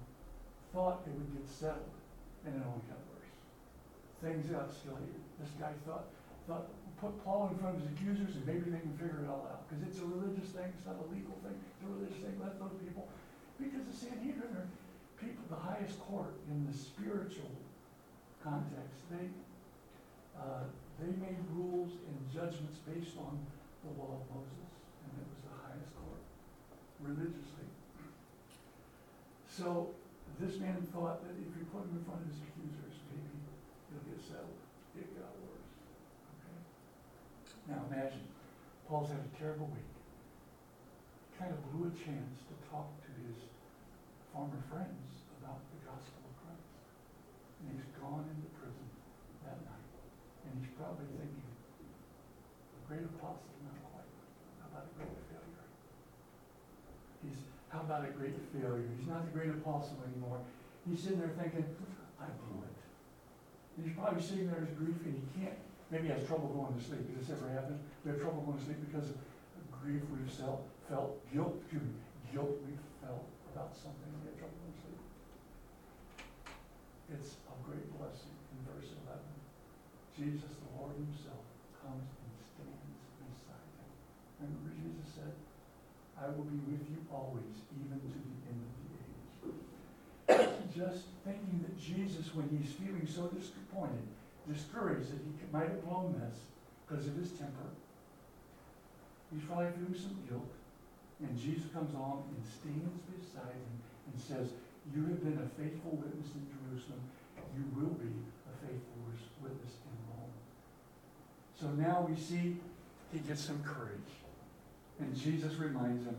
thought 0.72 1.02
it 1.06 1.12
would 1.12 1.34
get 1.34 1.48
settled, 1.50 1.98
and 2.46 2.54
it 2.54 2.62
only 2.62 2.86
got 2.86 3.02
worse. 3.10 3.34
Things 4.22 4.46
silly. 4.46 5.02
This 5.42 5.50
guy 5.58 5.74
thought, 5.86 6.06
thought, 6.46 6.70
put 7.02 7.12
Paul 7.26 7.50
in 7.50 7.58
front 7.58 7.76
of 7.76 7.82
his 7.82 7.90
accusers 7.98 8.38
and 8.38 8.46
maybe 8.46 8.70
they 8.70 8.78
can 8.78 8.94
figure 8.94 9.26
it 9.26 9.28
all 9.28 9.50
out. 9.50 9.66
Because 9.66 9.82
it's 9.82 9.98
a 9.98 10.06
religious 10.06 10.54
thing, 10.54 10.70
it's 10.70 10.86
not 10.86 10.94
a 10.94 11.06
legal 11.10 11.34
thing, 11.42 11.58
it's 11.58 11.82
a 11.82 11.90
religious 11.90 12.22
thing, 12.22 12.38
let 12.38 12.54
those 12.62 12.72
people. 12.78 13.10
Because 13.58 13.82
the 13.82 13.96
Sanhedrin 13.96 14.54
are 14.54 14.70
people, 15.18 15.42
the 15.50 15.58
highest 15.58 15.98
court 16.06 16.38
in 16.46 16.62
the 16.70 16.72
spiritual 16.72 17.50
context. 18.40 19.02
They, 19.10 19.26
uh, 20.44 20.68
they 21.00 21.08
made 21.16 21.40
rules 21.56 21.96
and 22.04 22.16
judgments 22.28 22.84
based 22.84 23.16
on 23.16 23.40
the 23.80 23.90
law 23.96 24.20
of 24.20 24.24
Moses, 24.28 24.68
and 25.08 25.12
it 25.16 25.24
was 25.24 25.40
the 25.48 25.56
highest 25.64 25.88
court, 25.96 26.20
religiously. 27.00 27.64
So 29.48 29.96
this 30.38 30.58
man 30.60 30.82
thought 30.90 31.24
that 31.24 31.34
if 31.38 31.48
you 31.56 31.64
put 31.70 31.86
him 31.88 31.96
in 31.96 32.04
front 32.04 32.20
of 32.20 32.28
his 32.28 32.42
accusers, 32.42 32.94
maybe 33.08 33.38
he'll 33.88 34.04
get 34.04 34.18
settled. 34.18 34.58
It 34.98 35.06
got 35.14 35.30
worse. 35.46 35.70
Okay? 36.42 36.58
Now 37.70 37.86
imagine, 37.86 38.26
Paul's 38.90 39.14
had 39.14 39.22
a 39.22 39.32
terrible 39.38 39.70
week. 39.70 39.90
He 41.30 41.38
kind 41.38 41.54
of 41.54 41.58
blew 41.70 41.86
a 41.86 41.94
chance 41.94 42.42
to 42.50 42.54
talk 42.66 42.90
to 43.06 43.10
his 43.30 43.46
former 44.34 44.58
friends 44.66 45.22
about 45.38 45.62
the 45.70 45.78
gospel 45.86 46.18
of 46.26 46.34
Christ. 46.42 46.74
And 47.62 47.78
he's 47.78 47.86
gone 47.94 48.26
into 48.26 48.50
prison 48.58 48.88
that 49.46 49.62
night. 49.62 49.88
And 50.50 50.58
he's 50.58 50.74
probably 50.74 51.06
thinking, 51.14 51.46
a 51.46 52.80
great 52.90 53.06
apostle, 53.06 53.54
not 53.62 53.78
quite. 53.86 54.10
How 54.58 54.66
about 54.74 54.90
a 54.90 54.92
great 54.98 55.14
failure? 55.30 55.66
He's, 57.22 57.40
how 57.70 57.86
about 57.86 58.02
a 58.02 58.12
great 58.18 58.34
failure? 58.50 58.90
He's 58.98 59.03
not 59.14 59.30
the 59.30 59.30
great 59.30 59.54
apostle 59.54 60.02
anymore. 60.10 60.42
He's 60.82 60.98
sitting 60.98 61.22
there 61.22 61.30
thinking, 61.38 61.62
I 62.18 62.26
blew 62.42 62.66
it. 62.66 62.74
And 63.78 63.86
he's 63.86 63.94
probably 63.94 64.18
sitting 64.18 64.50
there 64.50 64.66
in 64.66 64.74
grief 64.74 64.98
and 65.06 65.14
he 65.14 65.22
can't, 65.38 65.54
maybe 65.94 66.10
he 66.10 66.12
has 66.12 66.26
trouble 66.26 66.50
going 66.50 66.74
to 66.74 66.82
sleep. 66.82 67.06
Has 67.14 67.30
this 67.30 67.38
ever 67.38 67.46
happened? 67.54 67.78
We 68.02 68.10
have 68.10 68.18
trouble 68.18 68.42
going 68.42 68.58
to 68.58 68.64
sleep 68.66 68.82
because 68.90 69.14
of 69.14 69.18
grief 69.70 70.02
we've 70.10 70.26
felt, 70.34 70.66
felt 70.90 71.22
guilt, 71.30 71.54
excuse 71.62 71.86
me, 71.86 71.94
guilt 72.34 72.58
we've 72.66 72.82
felt 72.98 73.22
about 73.54 73.70
something. 73.78 74.10
We 74.18 74.34
have 74.34 74.38
trouble 74.42 74.58
going 74.58 74.74
to 74.74 74.82
sleep. 74.82 75.02
It's 77.14 77.38
a 77.46 77.54
great 77.62 77.86
blessing 77.94 78.34
in 78.34 78.58
verse 78.66 78.90
11. 79.06 79.22
Jesus, 80.18 80.58
the 80.58 80.70
Lord 80.74 80.98
himself, 80.98 81.42
comes 81.78 82.02
and 82.02 82.30
stands 82.50 82.82
beside 83.22 83.70
him. 83.78 83.90
Remember 84.42 84.74
Jesus 84.74 85.06
said, 85.14 85.34
I 86.18 86.30
will 86.30 86.46
be 86.46 86.58
with 86.70 86.86
you 86.90 87.02
always, 87.10 87.58
even 87.74 87.98
to 87.98 88.06
the 88.06 88.22
end 88.46 88.58
of 88.62 88.70
the 88.78 88.86
age. 88.94 90.73
Just 90.84 91.08
thinking 91.24 91.64
that 91.64 91.80
Jesus, 91.80 92.34
when 92.34 92.44
he's 92.52 92.76
feeling 92.76 93.08
so 93.08 93.32
disappointed, 93.32 94.04
discouraged 94.44 95.08
that 95.08 95.24
he 95.24 95.32
might 95.48 95.72
have 95.72 95.80
blown 95.88 96.12
this 96.20 96.44
because 96.84 97.06
of 97.08 97.16
his 97.16 97.32
temper, 97.32 97.72
he's 99.32 99.44
probably 99.48 99.72
feeling 99.72 99.96
some 99.96 100.20
guilt. 100.28 100.52
And 101.24 101.32
Jesus 101.40 101.72
comes 101.72 101.94
along 101.94 102.28
and 102.28 102.44
stands 102.44 103.00
beside 103.08 103.56
him 103.56 103.74
and 104.12 104.20
says, 104.20 104.52
you 104.92 105.08
have 105.08 105.24
been 105.24 105.40
a 105.40 105.48
faithful 105.56 105.96
witness 105.96 106.28
in 106.36 106.44
Jerusalem. 106.52 107.00
You 107.56 107.64
will 107.72 107.96
be 107.96 108.12
a 108.44 108.52
faithful 108.60 109.00
witness 109.40 109.80
in 109.88 109.96
Rome. 110.12 110.36
So 111.56 111.72
now 111.80 112.04
we 112.04 112.12
see 112.20 112.60
he 113.08 113.20
gets 113.24 113.40
some 113.40 113.62
courage. 113.64 114.12
And 115.00 115.16
Jesus 115.16 115.54
reminds 115.54 116.04
him, 116.04 116.16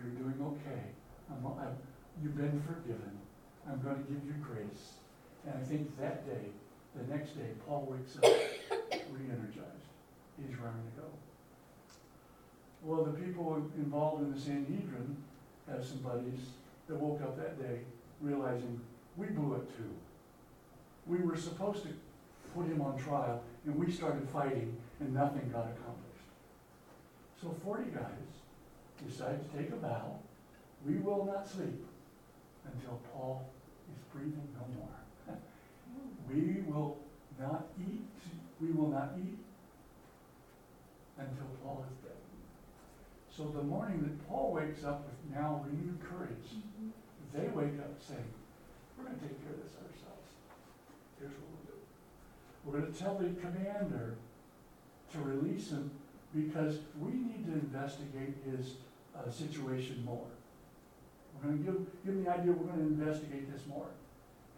you're 0.00 0.16
doing 0.16 0.40
okay. 0.40 0.88
I'm, 1.28 1.44
I'm, 1.44 1.76
you've 2.22 2.36
been 2.36 2.62
forgiven. 2.64 3.27
I'm 3.70 3.80
going 3.82 3.96
to 3.96 4.12
give 4.12 4.24
you 4.24 4.34
grace. 4.40 4.94
And 5.46 5.54
I 5.58 5.64
think 5.64 5.98
that 6.00 6.26
day, 6.26 6.48
the 6.96 7.14
next 7.14 7.30
day, 7.36 7.50
Paul 7.66 7.86
wakes 7.90 8.16
up 8.16 8.24
re-energized. 9.12 9.88
He's 10.38 10.56
ready 10.56 10.76
to 10.76 11.00
go. 11.00 11.08
Well, 12.82 13.04
the 13.04 13.12
people 13.12 13.70
involved 13.76 14.22
in 14.22 14.32
the 14.32 14.40
Sanhedrin 14.40 15.16
have 15.70 15.84
some 15.84 15.98
buddies 15.98 16.40
that 16.88 16.96
woke 16.96 17.20
up 17.22 17.36
that 17.36 17.60
day 17.60 17.80
realizing 18.20 18.80
we 19.16 19.26
blew 19.26 19.54
it 19.56 19.76
too. 19.76 19.90
We 21.06 21.18
were 21.18 21.36
supposed 21.36 21.82
to 21.82 21.88
put 22.54 22.66
him 22.66 22.80
on 22.80 22.96
trial 22.98 23.42
and 23.66 23.76
we 23.76 23.90
started 23.90 24.28
fighting 24.30 24.76
and 25.00 25.12
nothing 25.12 25.50
got 25.52 25.64
accomplished. 25.64 26.08
So 27.40 27.54
40 27.64 27.90
guys 27.90 29.08
decide 29.08 29.40
to 29.42 29.58
take 29.58 29.70
a 29.72 29.76
vow. 29.76 30.18
We 30.86 30.96
will 30.96 31.24
not 31.24 31.48
sleep 31.48 31.84
until 32.64 33.00
Paul 33.12 33.48
breathing 34.12 34.48
no 34.54 34.66
more. 34.78 35.36
We 36.30 36.62
will 36.70 36.98
not 37.40 37.68
eat, 37.80 38.04
we 38.60 38.70
will 38.72 38.88
not 38.88 39.14
eat 39.18 39.38
until 41.16 41.46
Paul 41.62 41.86
is 41.90 41.96
dead. 42.04 42.12
So 43.34 43.44
the 43.44 43.62
morning 43.62 44.02
that 44.02 44.28
Paul 44.28 44.52
wakes 44.52 44.84
up 44.84 45.06
with 45.06 45.34
now 45.34 45.64
renewed 45.64 45.98
courage, 46.02 46.50
they 47.32 47.48
wake 47.48 47.78
up 47.78 47.94
saying, 48.06 48.24
we're 48.96 49.04
gonna 49.04 49.16
take 49.18 49.42
care 49.42 49.52
of 49.52 49.62
this 49.62 49.74
ourselves. 49.76 50.28
Here's 51.18 51.32
what 51.32 51.48
we'll 51.50 51.66
do. 51.72 51.78
We're 52.64 52.80
gonna 52.80 52.92
tell 52.92 53.14
the 53.16 53.40
commander 53.40 54.16
to 55.12 55.18
release 55.20 55.70
him 55.70 55.90
because 56.34 56.80
we 56.98 57.12
need 57.12 57.46
to 57.46 57.52
investigate 57.52 58.34
his, 58.44 58.74
uh, 59.16 59.30
situation 59.30 60.04
more. 60.04 60.26
We're 61.38 61.54
gonna 61.54 61.62
give, 61.62 61.78
give 62.02 62.14
him 62.18 62.24
the 62.26 62.30
idea, 62.34 62.50
we're 62.50 62.66
gonna 62.66 62.90
investigate 62.90 63.46
this 63.46 63.62
more. 63.70 63.94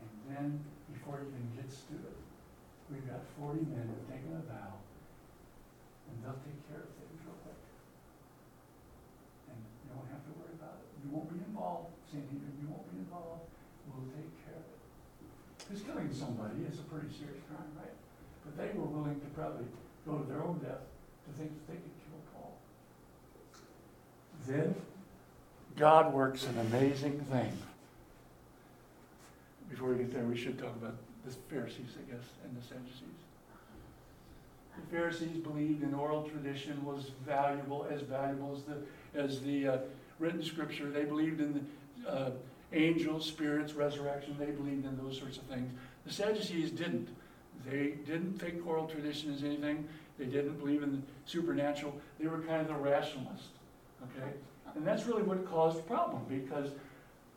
And 0.01 0.11
then, 0.33 0.47
before 0.89 1.21
he 1.21 1.29
even 1.29 1.53
gets 1.61 1.85
to 1.93 1.95
it, 2.01 2.17
we've 2.89 3.05
got 3.05 3.21
forty 3.37 3.61
men 3.69 3.85
who've 3.85 4.09
taken 4.09 4.33
a 4.33 4.43
vow, 4.49 4.81
and 6.09 6.17
they'll 6.25 6.41
take 6.41 6.57
care 6.73 6.81
of 6.81 6.91
things 6.97 7.21
real 7.21 7.37
quick. 7.45 7.61
And 9.53 9.61
you 9.61 9.93
don't 9.93 10.09
have 10.09 10.25
to 10.25 10.33
worry 10.41 10.57
about 10.57 10.81
it. 10.81 10.89
You 11.05 11.13
won't 11.13 11.29
be 11.29 11.45
involved, 11.45 11.93
Sanhedrin, 12.09 12.57
you 12.65 12.73
won't 12.73 12.89
be 12.89 13.05
involved, 13.05 13.45
we'll 13.93 14.09
take 14.17 14.33
care 14.49 14.57
of 14.57 14.65
it. 14.65 14.81
Because 15.61 15.85
killing 15.85 16.09
somebody 16.09 16.65
is 16.65 16.81
a 16.81 16.87
pretty 16.89 17.13
serious 17.13 17.45
crime, 17.45 17.77
right? 17.77 17.93
But 18.41 18.57
they 18.57 18.73
were 18.73 18.89
willing 18.89 19.21
to 19.21 19.29
probably 19.37 19.69
go 20.09 20.17
to 20.17 20.25
their 20.25 20.41
own 20.41 20.65
death 20.65 20.89
to 20.89 21.31
think 21.37 21.53
that 21.53 21.65
they 21.69 21.79
could 21.79 21.97
kill 22.09 22.25
Paul. 22.33 22.57
Then, 24.49 24.73
God 25.81 26.13
works 26.13 26.47
an 26.47 26.59
amazing 26.59 27.19
thing. 27.31 27.51
Before 29.71 29.89
we 29.89 29.97
get 29.97 30.13
there, 30.13 30.25
we 30.25 30.37
should 30.37 30.59
talk 30.59 30.77
about 30.77 30.95
the 31.25 31.33
Pharisees, 31.49 31.97
I 31.97 32.13
guess, 32.13 32.25
and 32.45 32.55
the 32.55 32.63
Sadducees. 32.63 33.01
The 34.77 34.95
Pharisees 34.95 35.39
believed 35.39 35.83
in 35.83 35.95
oral 35.95 36.25
tradition 36.25 36.85
was 36.85 37.13
valuable, 37.25 37.87
as 37.91 38.03
valuable 38.03 38.55
as 38.55 38.63
the, 38.65 39.19
as 39.19 39.41
the 39.41 39.69
uh, 39.69 39.79
written 40.19 40.43
scripture. 40.43 40.91
They 40.91 41.05
believed 41.05 41.41
in 41.41 41.67
the 42.05 42.11
uh, 42.11 42.31
angels, 42.75 43.25
spirits, 43.25 43.73
resurrection. 43.73 44.37
They 44.39 44.51
believed 44.51 44.85
in 44.85 44.99
those 45.03 45.19
sorts 45.19 45.39
of 45.39 45.45
things. 45.45 45.73
The 46.05 46.13
Sadducees 46.13 46.73
didn't. 46.73 47.09
They 47.65 47.95
didn't 48.05 48.39
think 48.39 48.67
oral 48.67 48.87
tradition 48.87 49.33
is 49.33 49.43
anything. 49.45 49.89
They 50.19 50.27
didn't 50.27 50.59
believe 50.59 50.83
in 50.83 50.93
the 50.93 51.03
supernatural. 51.25 51.99
They 52.19 52.27
were 52.27 52.41
kind 52.41 52.61
of 52.61 52.69
the 52.69 52.75
rationalist. 52.75 53.49
Okay? 54.05 54.31
And 54.75 54.87
that's 54.87 55.07
really 55.07 55.23
what 55.23 55.45
caused 55.51 55.79
the 55.79 55.83
problem 55.83 56.23
because 56.29 56.71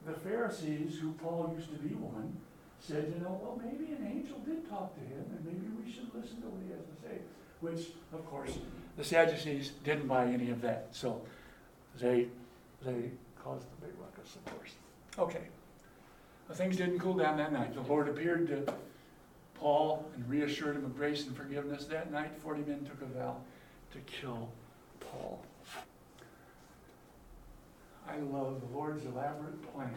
the 0.05 0.13
Pharisees, 0.13 0.97
who 0.99 1.11
Paul 1.13 1.53
used 1.55 1.71
to 1.71 1.79
be 1.79 1.95
one, 1.95 2.35
said, 2.79 3.13
you 3.15 3.23
know, 3.23 3.39
well, 3.41 3.59
maybe 3.63 3.91
an 3.93 4.05
angel 4.05 4.37
did 4.39 4.69
talk 4.69 4.93
to 4.95 5.01
him 5.01 5.23
and 5.29 5.45
maybe 5.45 5.67
we 5.83 5.91
should 5.91 6.13
listen 6.13 6.41
to 6.41 6.47
what 6.47 6.61
he 6.65 6.71
has 6.71 6.83
to 6.83 7.01
say. 7.01 7.21
Which, 7.61 7.95
of 8.13 8.25
course, 8.29 8.57
the 8.97 9.03
Sadducees 9.03 9.71
didn't 9.83 10.07
buy 10.07 10.25
any 10.25 10.49
of 10.49 10.61
that. 10.61 10.87
So 10.91 11.21
they 11.99 12.27
they 12.85 13.11
caused 13.41 13.65
the 13.71 13.85
big 13.85 13.95
ruckus, 13.99 14.35
of 14.35 14.45
course. 14.45 14.73
Okay. 15.17 15.47
Well, 16.47 16.57
Things 16.57 16.75
didn't 16.75 16.99
cool 16.99 17.13
down 17.13 17.37
that 17.37 17.53
night. 17.53 17.73
The 17.73 17.81
Lord 17.81 18.09
appeared 18.09 18.47
to 18.47 18.73
Paul 19.55 20.05
and 20.15 20.29
reassured 20.29 20.75
him 20.75 20.83
of 20.83 20.97
grace 20.97 21.25
and 21.25 21.35
forgiveness. 21.37 21.85
That 21.85 22.11
night, 22.11 22.31
40 22.43 22.63
men 22.63 22.83
took 22.83 23.01
a 23.01 23.05
vow 23.17 23.37
to 23.93 23.99
kill 23.99 24.49
Paul. 24.99 25.41
I 28.07 28.17
love 28.17 28.61
the 28.61 28.77
Lord's 28.77 29.05
elaborate 29.05 29.73
plan 29.73 29.91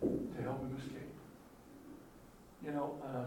to 0.00 0.42
help 0.42 0.60
him 0.60 0.76
escape. 0.78 1.12
You 2.64 2.72
know, 2.72 2.94
uh, 3.02 3.24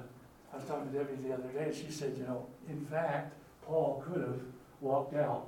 I 0.53 0.57
was 0.57 0.65
talking 0.65 0.91
to 0.91 0.97
Debbie 0.97 1.15
the 1.27 1.33
other 1.33 1.49
day, 1.49 1.65
and 1.65 1.75
she 1.75 1.91
said, 1.91 2.15
you 2.17 2.23
know, 2.23 2.45
in 2.67 2.85
fact, 2.85 3.33
Paul 3.65 4.03
could 4.05 4.21
have 4.21 4.39
walked 4.81 5.15
out 5.15 5.47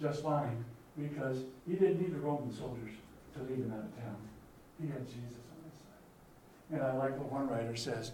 just 0.00 0.22
fine 0.22 0.64
because 0.98 1.38
he 1.66 1.74
didn't 1.74 2.00
need 2.00 2.14
the 2.14 2.18
Roman 2.18 2.52
soldiers 2.52 2.92
to 3.34 3.42
lead 3.42 3.58
him 3.58 3.72
out 3.72 3.84
of 3.84 3.96
town. 3.96 4.16
He 4.80 4.88
had 4.88 5.06
Jesus 5.06 5.38
on 5.50 5.64
his 5.64 5.74
side. 5.78 6.72
And 6.72 6.82
I 6.82 6.92
like 6.94 7.18
what 7.18 7.30
one 7.30 7.48
writer 7.48 7.76
says, 7.76 8.12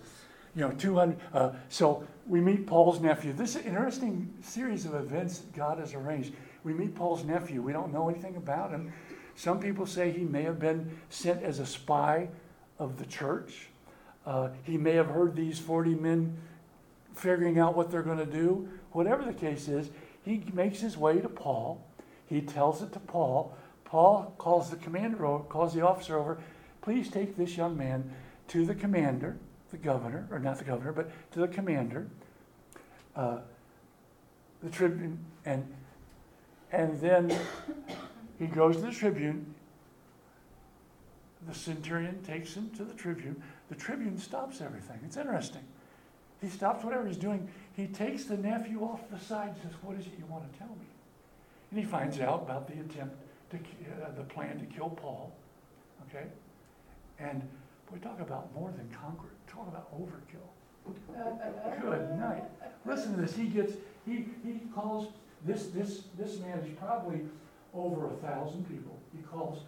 you 0.54 0.62
know, 0.62 0.70
200, 0.72 1.18
uh, 1.32 1.52
so 1.68 2.06
we 2.26 2.40
meet 2.40 2.66
Paul's 2.66 3.00
nephew. 3.00 3.32
This 3.32 3.50
is 3.50 3.62
an 3.62 3.68
interesting 3.68 4.32
series 4.42 4.86
of 4.86 4.94
events 4.94 5.42
God 5.54 5.78
has 5.78 5.94
arranged. 5.94 6.32
We 6.64 6.74
meet 6.74 6.94
Paul's 6.94 7.24
nephew. 7.24 7.62
We 7.62 7.72
don't 7.72 7.92
know 7.92 8.08
anything 8.08 8.36
about 8.36 8.70
him. 8.70 8.92
Some 9.38 9.60
people 9.60 9.86
say 9.86 10.10
he 10.10 10.24
may 10.24 10.42
have 10.42 10.58
been 10.58 10.98
sent 11.10 11.44
as 11.44 11.60
a 11.60 11.64
spy 11.64 12.26
of 12.76 12.98
the 12.98 13.06
church. 13.06 13.68
Uh, 14.26 14.48
he 14.64 14.76
may 14.76 14.94
have 14.94 15.06
heard 15.06 15.36
these 15.36 15.60
40 15.60 15.94
men 15.94 16.36
figuring 17.14 17.56
out 17.56 17.76
what 17.76 17.88
they're 17.88 18.02
going 18.02 18.18
to 18.18 18.26
do. 18.26 18.68
Whatever 18.90 19.24
the 19.24 19.32
case 19.32 19.68
is, 19.68 19.90
he 20.24 20.42
makes 20.52 20.80
his 20.80 20.96
way 20.96 21.20
to 21.20 21.28
Paul. 21.28 21.80
He 22.26 22.40
tells 22.40 22.82
it 22.82 22.92
to 22.94 22.98
Paul. 22.98 23.56
Paul 23.84 24.34
calls 24.38 24.70
the 24.70 24.76
commander 24.76 25.24
over, 25.24 25.44
calls 25.44 25.72
the 25.72 25.86
officer 25.86 26.18
over. 26.18 26.38
Please 26.82 27.08
take 27.08 27.36
this 27.36 27.56
young 27.56 27.76
man 27.76 28.10
to 28.48 28.66
the 28.66 28.74
commander, 28.74 29.36
the 29.70 29.76
governor, 29.76 30.26
or 30.32 30.40
not 30.40 30.58
the 30.58 30.64
governor, 30.64 30.90
but 30.90 31.12
to 31.30 31.38
the 31.38 31.48
commander, 31.48 32.08
uh, 33.14 33.38
the 34.64 34.70
tribune, 34.70 35.24
and 35.44 35.64
and 36.72 37.00
then 37.00 37.38
he 38.38 38.46
goes 38.46 38.76
to 38.76 38.82
the 38.82 38.92
tribune. 38.92 39.54
The 41.46 41.54
centurion 41.54 42.22
takes 42.22 42.54
him 42.54 42.70
to 42.76 42.84
the 42.84 42.94
tribune. 42.94 43.42
The 43.68 43.74
tribune 43.74 44.18
stops 44.18 44.60
everything. 44.60 44.98
It's 45.04 45.16
interesting. 45.16 45.62
He 46.40 46.48
stops 46.48 46.84
whatever 46.84 47.06
he's 47.06 47.16
doing. 47.16 47.48
He 47.74 47.86
takes 47.86 48.24
the 48.24 48.36
nephew 48.36 48.82
off 48.82 49.00
the 49.10 49.18
side 49.18 49.48
and 49.48 49.56
says, 49.62 49.72
What 49.82 49.96
is 49.96 50.06
it 50.06 50.12
you 50.18 50.26
want 50.26 50.50
to 50.52 50.58
tell 50.58 50.68
me? 50.68 50.86
And 51.70 51.80
he 51.80 51.86
finds 51.86 52.20
out 52.20 52.42
about 52.42 52.66
the 52.66 52.74
attempt 52.74 53.16
to, 53.50 53.56
uh, 53.56 54.10
the 54.16 54.22
plan 54.22 54.58
to 54.58 54.64
kill 54.66 54.90
Paul. 54.90 55.32
Okay? 56.08 56.26
And 57.18 57.42
we 57.92 57.98
talk 57.98 58.20
about 58.20 58.54
more 58.54 58.70
than 58.76 58.88
conquer. 58.90 59.28
Talk 59.46 59.68
about 59.68 59.92
overkill. 59.94 60.48
Good 61.82 62.18
night. 62.18 62.44
Listen 62.86 63.14
to 63.14 63.20
this. 63.20 63.34
He 63.34 63.46
gets, 63.46 63.74
he, 64.06 64.26
he 64.44 64.60
calls, 64.74 65.12
this, 65.44 65.66
this, 65.66 66.04
this 66.18 66.38
man 66.38 66.58
is 66.58 66.68
probably 66.78 67.20
over 67.78 68.08
a 68.08 68.16
thousand 68.16 68.68
people. 68.68 68.98
He 69.14 69.22
calls 69.22 69.62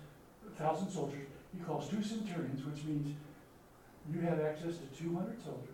a 0.46 0.50
thousand 0.62 0.90
soldiers. 0.90 1.26
He 1.56 1.62
calls 1.62 1.88
two 1.88 2.02
centurions, 2.02 2.64
which 2.64 2.84
means 2.84 3.14
you 4.12 4.20
have 4.20 4.40
access 4.40 4.74
to 4.78 5.02
200 5.02 5.42
soldiers. 5.42 5.68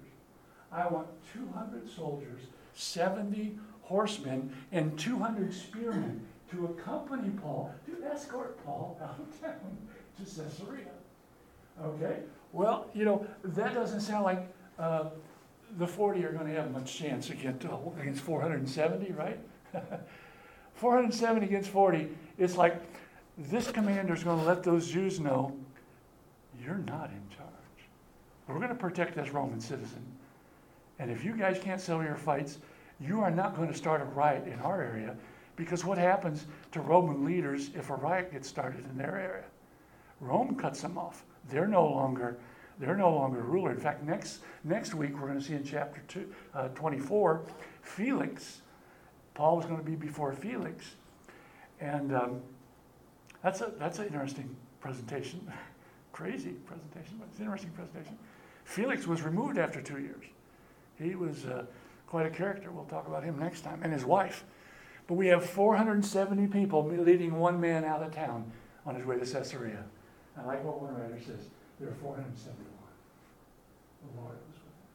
I 0.73 0.87
want 0.89 1.07
200 1.33 1.89
soldiers, 1.89 2.43
70 2.75 3.59
horsemen, 3.83 4.53
and 4.73 4.99
200 4.99 5.53
spearmen 5.53 6.27
to 6.51 6.67
accompany 6.67 7.31
Paul, 7.31 7.73
to 7.87 8.05
escort 8.07 8.63
Paul 8.65 8.99
out 9.03 9.19
of 9.19 9.41
town 9.41 9.77
to 10.19 10.23
Caesarea. 10.23 10.87
Okay? 11.83 12.21
Well, 12.53 12.87
you 12.95 13.05
know, 13.05 13.27
that 13.45 13.75
doesn't 13.75 14.01
sound 14.01 14.25
like 14.25 14.49
uh, 14.79 15.11
the 15.79 15.87
40 15.87 16.25
are 16.25 16.33
going 16.33 16.47
to 16.47 16.55
have 16.55 16.71
much 16.71 16.97
chance 16.97 17.31
against, 17.31 17.67
against 18.01 18.23
470, 18.23 19.13
right? 19.13 19.39
470 20.77 21.47
against 21.47 21.71
40. 21.71 22.09
It's 22.39 22.57
like 22.57 22.83
this 23.37 23.71
commander 23.71 24.15
is 24.15 24.25
going 24.25 24.39
to 24.39 24.47
let 24.47 24.63
those 24.63 24.91
Jews 24.91 25.21
know 25.21 25.57
you're 26.63 26.79
not 26.79 27.11
in 27.11 27.37
charge. 27.37 27.51
We're 28.49 28.57
going 28.57 28.69
to 28.69 28.75
protect 28.75 29.17
this 29.17 29.31
Roman 29.31 29.61
citizen. 29.61 30.05
And 30.99 31.11
if 31.11 31.25
you 31.25 31.37
guys 31.37 31.59
can't 31.59 31.81
settle 31.81 32.03
your 32.03 32.17
fights, 32.17 32.59
you 33.01 33.21
are 33.21 33.31
not 33.31 33.57
going 33.57 33.69
to 33.69 33.75
start 33.75 34.01
a 34.01 34.05
riot 34.05 34.47
in 34.47 34.59
our 34.61 34.83
area 34.83 35.15
because 35.57 35.85
what 35.85 35.99
happens 35.99 36.47
to 36.73 36.81
Roman 36.81 37.25
leaders 37.25 37.71
if 37.75 37.91
a 37.91 37.95
riot 37.95 38.33
gets 38.33 38.49
started 38.49 38.85
in 38.91 38.97
their 38.97 39.19
area? 39.19 39.45
Rome 40.21 40.55
cuts 40.55 40.81
them 40.81 40.97
off. 40.97 41.25
They're 41.51 41.69
no 41.69 41.87
longer 41.87 42.39
they're 42.79 42.97
no 42.97 43.11
longer 43.15 43.41
ruler. 43.41 43.71
In 43.71 43.79
fact, 43.79 44.03
next 44.03 44.41
next 44.65 44.95
week 44.95 45.19
we're 45.19 45.29
going 45.29 45.39
to 45.39 45.45
see 45.45 45.55
in 45.55 45.65
chapter 45.65 46.03
two, 46.09 46.31
uh, 46.55 46.69
24, 46.69 47.43
Felix. 47.83 48.61
Paul 49.37 49.59
was 49.59 49.67
going 49.67 49.79
to 49.79 49.85
be 49.85 49.95
before 49.95 50.33
Felix, 50.33 50.95
and 51.79 52.15
um, 52.15 52.41
that's 53.43 53.61
a 53.61 53.71
that's 53.79 53.99
an 53.99 54.07
interesting 54.07 54.57
presentation. 54.81 55.47
Crazy 56.13 56.53
presentation, 56.53 57.17
but 57.19 57.29
it's 57.29 57.39
an 57.39 57.45
interesting 57.45 57.71
presentation. 57.73 58.17
Felix 58.65 59.07
was 59.07 59.21
removed 59.21 59.59
after 59.59 59.83
two 59.83 59.99
years. 59.99 60.25
He 60.99 61.15
was 61.15 61.45
uh, 61.45 61.67
quite 62.07 62.25
a 62.25 62.31
character. 62.31 62.71
We'll 62.71 62.87
talk 62.87 63.07
about 63.07 63.23
him 63.23 63.39
next 63.39 63.61
time, 63.61 63.81
and 63.83 63.93
his 63.93 64.07
wife. 64.07 64.45
But 65.07 65.15
we 65.15 65.27
have 65.27 65.45
470 65.45 66.47
people 66.47 66.87
leading 66.87 67.39
one 67.39 67.61
man 67.61 67.85
out 67.85 68.03
of 68.03 68.15
town 68.15 68.51
on 68.87 68.95
his 68.95 69.05
way 69.05 69.19
to 69.19 69.27
Caesarea. 69.27 69.85
I 70.39 70.45
like 70.45 70.65
what 70.65 70.81
one 70.81 70.95
writer 70.95 71.21
says. 71.21 71.51
There 71.79 71.91
are 71.91 71.99
471. 72.01 72.57
The 74.01 74.21
Lord 74.21 74.39
was 74.49 74.57
with 74.57 74.73
him. 74.73 74.89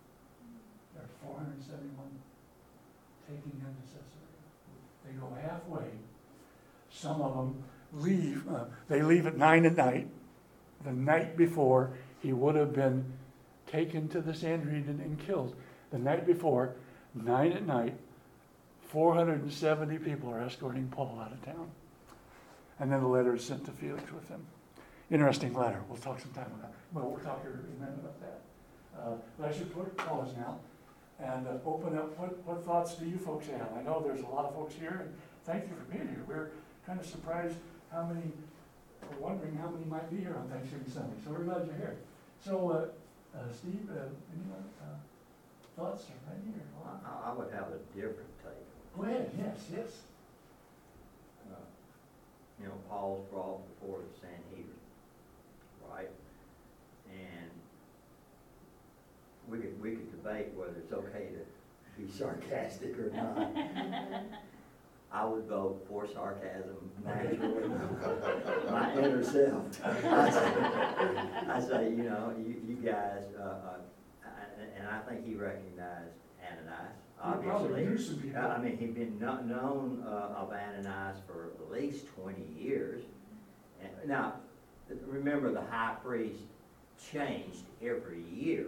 There 0.98 1.04
are 1.06 1.14
471 1.38 2.10
taking 3.30 3.62
him 3.62 3.70
to 3.70 3.86
Caesarea. 3.86 4.01
They 5.12 5.20
go 5.20 5.36
halfway. 5.42 5.88
Some 6.90 7.22
of 7.22 7.36
them 7.36 7.64
leave. 7.94 8.48
Uh, 8.48 8.66
they 8.88 9.02
leave 9.02 9.26
at 9.26 9.38
nine 9.38 9.66
at 9.66 9.76
night. 9.76 10.08
The 10.84 10.92
night 10.92 11.38
before, 11.38 11.92
he 12.22 12.34
would 12.34 12.56
have 12.56 12.74
been 12.74 13.06
taken 13.68 14.08
to 14.10 14.22
the 14.22 14.34
Sanhedrin 14.34 15.02
and 15.04 15.20
killed. 15.20 15.56
The 15.92 16.00
night 16.00 16.26
before, 16.26 16.76
nine 17.14 17.52
at 17.52 17.66
night, 17.66 17.96
470 18.90 19.98
people 20.00 20.30
are 20.30 20.42
escorting 20.42 20.88
Paul 20.90 21.20
out 21.24 21.32
of 21.32 21.44
town. 21.46 21.70
And 22.80 22.92
then 22.92 23.02
the 23.02 23.08
letter 23.08 23.36
is 23.36 23.44
sent 23.44 23.66
to 23.66 23.72
Felix 23.72 24.12
with 24.12 24.28
him. 24.28 24.46
Interesting 25.12 25.54
letter. 25.54 25.82
We'll 25.88 25.98
talk 25.98 26.20
some 26.20 26.32
time 26.32 26.52
about 26.60 26.74
Well, 26.94 27.10
we'll 27.10 27.20
talk 27.20 27.42
here 27.42 27.52
in 27.52 27.78
a 27.78 27.86
minute 27.86 28.00
about 28.00 28.20
that. 28.22 28.42
Uh, 28.98 29.16
but 29.38 29.50
I 29.50 29.54
should 29.54 29.74
put 29.74 29.96
pause 29.98 30.34
now 30.36 30.60
and 31.22 31.48
uh, 31.48 31.52
open 31.66 31.98
up. 31.98 32.18
What, 32.18 32.44
what 32.46 32.66
thoughts 32.66 32.96
do 32.96 33.06
you 33.06 33.18
folks 33.18 33.48
have? 33.48 33.70
I 33.78 33.82
know 33.84 34.02
there's 34.06 34.22
a 34.22 34.28
lot 34.28 34.46
of 34.46 34.56
folks 34.56 34.74
here, 34.76 35.06
and 35.06 35.14
thank 35.46 35.64
you 35.70 35.76
for 35.76 35.86
being 35.92 36.08
here. 36.08 36.24
We're 36.28 36.50
kind 36.86 37.00
of 37.00 37.06
surprised 37.06 37.56
how 37.92 38.06
many, 38.06 38.32
we're 39.12 39.28
wondering 39.28 39.56
how 39.58 39.70
many 39.70 39.86
might 39.86 40.10
be 40.10 40.18
here 40.18 40.36
on 40.36 40.50
Thanksgiving 40.50 40.90
Sunday. 40.92 41.16
So 41.24 41.32
we're 41.32 41.44
glad 41.44 41.68
you're 41.68 41.76
here. 41.76 41.98
So, 42.44 42.70
uh, 42.72 43.38
uh, 43.38 43.52
Steve, 43.54 43.88
uh, 43.92 44.10
anyone, 44.34 44.66
uh, 44.82 44.98
thoughts 45.78 46.06
are 46.10 46.34
right 46.34 46.42
here? 46.44 46.66
I, 47.06 47.30
I 47.30 47.34
would 47.34 47.52
have 47.54 47.68
a 47.70 47.80
different 47.96 48.30
take. 48.44 48.98
Go 48.98 49.04
ahead, 49.04 49.32
yes, 49.38 49.58
yes. 49.72 49.90
Uh, 51.50 51.56
You 52.60 52.68
know, 52.68 52.74
Paul's 52.90 53.26
brought 53.32 53.62
before 53.80 54.00
the 54.00 54.20
Sanhedrin, 54.20 54.68
right? 55.90 56.10
And 57.10 57.52
we 59.52 59.60
could, 59.60 59.82
we 59.82 59.92
could 59.92 60.12
debate 60.12 60.48
whether 60.56 60.72
it's 60.78 60.94
okay 60.94 61.28
to 61.34 62.02
be 62.02 62.10
sarcastic 62.10 62.98
or 62.98 63.12
not. 63.14 63.52
I 65.14 65.26
would 65.26 65.44
vote 65.44 65.86
for 65.90 66.08
sarcasm 66.08 66.78
naturally, 67.06 67.68
my 68.72 68.94
inner 68.98 69.22
self. 69.22 69.86
I 69.86 70.30
say- 70.30 71.50
I 71.50 71.60
say, 71.60 71.90
you 71.90 72.04
know, 72.04 72.34
you, 72.38 72.56
you 72.66 72.76
guys, 72.78 73.24
uh, 73.38 73.42
uh, 73.44 73.76
and- 74.58 74.70
and 74.78 74.88
I 74.88 75.00
think 75.02 75.26
he 75.26 75.36
recognized 75.36 76.14
Ananias, 76.42 76.96
You 77.18 77.44
probably 77.50 77.50
obviously. 77.84 77.86
knew 77.86 77.98
some 77.98 78.16
people. 78.22 78.42
I 78.42 78.58
mean, 78.60 78.78
he'd 78.78 78.96
been 78.96 79.20
kno- 79.20 79.42
known 79.42 80.02
uh, 80.08 80.36
of 80.38 80.54
Ananias 80.54 81.18
for 81.28 81.50
at 81.62 81.70
least 81.72 82.08
twenty 82.16 82.46
years. 82.58 83.04
And 83.82 83.92
Now, 84.08 84.36
remember, 85.06 85.52
the 85.52 85.62
high 85.62 85.96
priest 86.02 86.40
changed 87.12 87.64
every 87.82 88.22
year. 88.32 88.68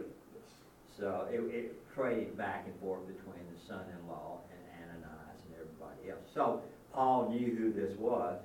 So 0.98 1.28
it, 1.32 1.40
it 1.54 1.94
traded 1.94 2.38
back 2.38 2.66
and 2.66 2.80
forth 2.80 3.06
between 3.08 3.44
the 3.54 3.68
son-in-law 3.68 4.40
and 4.52 4.90
Ananias 4.90 5.42
and 5.46 5.56
everybody 5.56 6.12
else. 6.12 6.26
So 6.34 6.62
Paul 6.94 7.30
knew 7.30 7.56
who 7.56 7.74
this 7.74 7.98
was, 7.98 8.40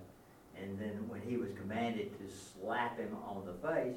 and 0.60 0.78
then 0.78 1.08
when 1.08 1.20
he 1.22 1.36
was 1.36 1.50
commanded 1.60 2.10
to 2.18 2.24
slap 2.34 2.98
him 2.98 3.16
on 3.26 3.44
the 3.46 3.68
face, 3.68 3.96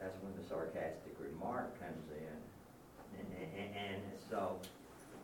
that's 0.00 0.16
when 0.22 0.32
the 0.40 0.48
sarcastic 0.48 1.14
remark 1.20 1.78
comes 1.78 2.08
in. 2.10 3.18
And, 3.18 3.28
and, 3.56 3.76
and 3.76 4.02
so, 4.28 4.58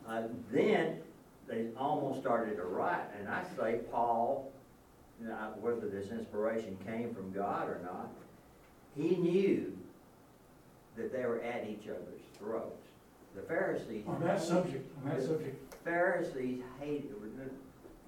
uh, 0.07 0.23
then 0.51 0.99
they 1.47 1.67
almost 1.77 2.21
started 2.21 2.59
a 2.59 2.63
riot, 2.63 3.07
and 3.19 3.27
I 3.27 3.43
say 3.57 3.79
Paul 3.91 4.51
now, 5.21 5.53
whether 5.59 5.89
this 5.89 6.11
inspiration 6.11 6.77
came 6.85 7.13
from 7.13 7.31
God 7.31 7.67
or 7.67 7.81
not, 7.83 8.09
he 8.95 9.17
knew 9.17 9.77
that 10.97 11.11
they 11.13 11.25
were 11.25 11.41
at 11.41 11.67
each 11.67 11.87
other's 11.87 12.21
throats. 12.37 12.85
The 13.35 13.41
Pharisees. 13.43 14.03
On 14.07 14.19
that 14.21 14.41
subject, 14.41 14.91
on 15.03 15.11
that 15.11 15.21
subject, 15.21 15.73
Pharisees 15.83 16.61
hated, 16.79 17.11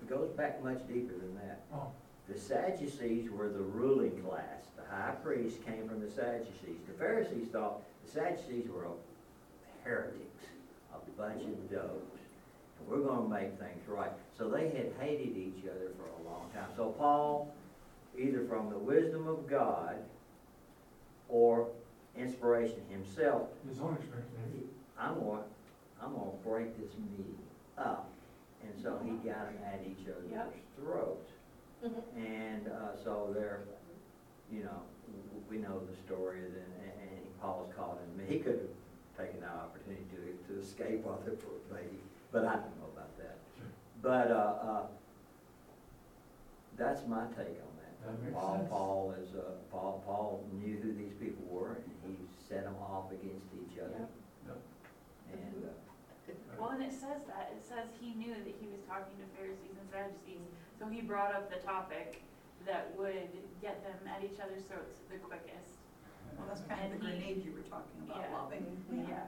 it 0.02 0.10
goes 0.10 0.30
back 0.32 0.64
much 0.64 0.80
deeper 0.88 1.14
than 1.14 1.36
that. 1.36 1.62
oh, 1.74 1.88
The 2.28 2.38
Sadducees 2.40 3.30
were 3.30 3.50
the 3.50 3.60
ruling 3.62 4.20
class. 4.24 4.66
The 4.76 4.84
high 4.94 5.14
priest 5.24 5.64
came 5.66 5.88
from 5.88 6.02
the 6.02 6.10
Sadducees. 6.10 6.80
The 6.88 6.94
Pharisees 6.98 7.48
thought 7.52 7.82
the 8.04 8.12
Sadducees 8.12 8.68
were 8.70 8.88
heretics, 9.84 10.44
a 10.94 11.12
bunch 11.22 11.44
of 11.44 11.72
dopes. 11.72 12.20
And 12.80 12.88
we're 12.90 13.08
gonna 13.08 13.30
make 13.30 13.58
things 13.60 13.88
right. 13.88 14.12
So 14.38 14.50
they 14.50 14.70
had 14.70 14.92
hated 15.00 15.38
each 15.38 15.64
other 15.66 15.92
for 15.98 16.08
a 16.24 16.30
long 16.30 16.50
time. 16.54 16.70
So 16.76 16.90
Paul, 16.98 17.54
either 18.18 18.44
from 18.50 18.70
the 18.70 18.78
wisdom 18.78 19.28
of 19.28 19.48
God 19.48 19.98
or 21.30 21.70
inspiration 22.18 22.82
himself, 22.90 23.50
his 23.68 23.80
own 23.80 23.96
experience 23.96 24.30
maybe. 24.46 24.66
I'm 24.98 25.16
gonna, 25.16 25.44
I'm 26.02 26.14
gonna 26.14 26.32
break 26.46 26.78
this 26.78 26.94
meeting 26.98 27.38
up. 27.78 28.10
And 28.64 28.80
so 28.82 29.00
he 29.04 29.12
got 29.28 29.46
them 29.48 29.58
at 29.66 29.82
each 29.86 30.06
other's 30.08 30.30
Yep. 30.32 30.54
throats. 30.78 31.32
And, 32.16 32.68
uh, 32.68 32.96
so 33.04 33.32
they're, 33.34 33.62
you 34.52 34.62
know, 34.64 34.82
w- 35.08 35.44
we 35.50 35.58
know 35.58 35.80
the 35.90 35.96
story 36.06 36.42
then, 36.42 36.72
and, 36.84 37.10
and 37.18 37.40
Paul's 37.42 37.74
caught 37.76 37.98
in, 38.20 38.26
he 38.28 38.38
could 38.38 38.60
have 39.18 39.26
taken 39.26 39.42
that 39.42 39.50
opportunity 39.56 40.04
to, 40.12 40.54
to 40.54 40.60
escape 40.60 41.02
while 41.04 41.20
they 41.26 41.32
were 41.32 41.80
maybe, 41.82 41.98
but 42.32 42.46
I 42.46 42.54
don't 42.58 42.78
know 42.80 42.90
about 42.94 43.18
that. 43.18 43.38
Sure. 43.58 43.66
But, 44.04 44.30
uh, 44.30 44.34
uh, 44.62 44.84
that's 46.78 47.06
my 47.08 47.26
take 47.36 47.58
on 47.66 47.71
that. 48.06 48.12
That 48.12 48.24
makes 48.24 48.34
Paul, 48.36 48.58
sense. 48.58 48.70
Paul 48.70 49.16
is, 49.22 49.30
uh, 49.36 49.42
Paul, 49.72 50.04
Paul 50.06 50.44
knew 50.54 50.78
who 50.82 50.94
these 50.94 51.14
people 51.20 51.46
were, 51.50 51.78
and 52.06 52.18
he 52.18 52.26
set 52.50 52.64
them 52.64 52.76
off 52.82 53.12
against 53.12 53.48
each 53.56 53.78
other. 53.80 54.08
Yep. 54.48 54.58
And, 55.34 55.64
uh, 55.66 56.34
Well, 56.60 56.70
and 56.72 56.84
it 56.84 56.92
says 56.94 57.24
that, 57.28 57.52
it 57.56 57.64
says 57.64 57.88
he 58.00 58.14
knew 58.14 58.34
that 58.36 58.56
he 58.60 58.68
was 58.68 58.82
talking 58.88 59.18
to 59.18 59.26
Pharisees 59.38 59.76
and 59.80 59.88
Sadducees, 59.90 60.46
so 60.80 60.88
he 60.88 61.02
brought 61.02 61.34
up 61.34 61.50
the 61.50 61.58
topic 61.66 62.22
that 62.66 62.94
would 62.98 63.30
get 63.62 63.82
them 63.84 63.98
at 64.08 64.24
each 64.24 64.40
other's 64.40 64.64
throats 64.70 65.02
the 65.10 65.18
quickest. 65.18 65.82
Well, 66.38 66.48
that's 66.48 66.62
kind 66.70 66.86
of 66.86 66.92
the 66.94 67.04
grenade 67.06 67.44
you 67.44 67.54
were 67.54 67.66
talking 67.70 67.98
about, 68.06 68.22
Yeah. 68.30 68.38
lobbing. 68.38 68.66
Yeah, 69.10 69.26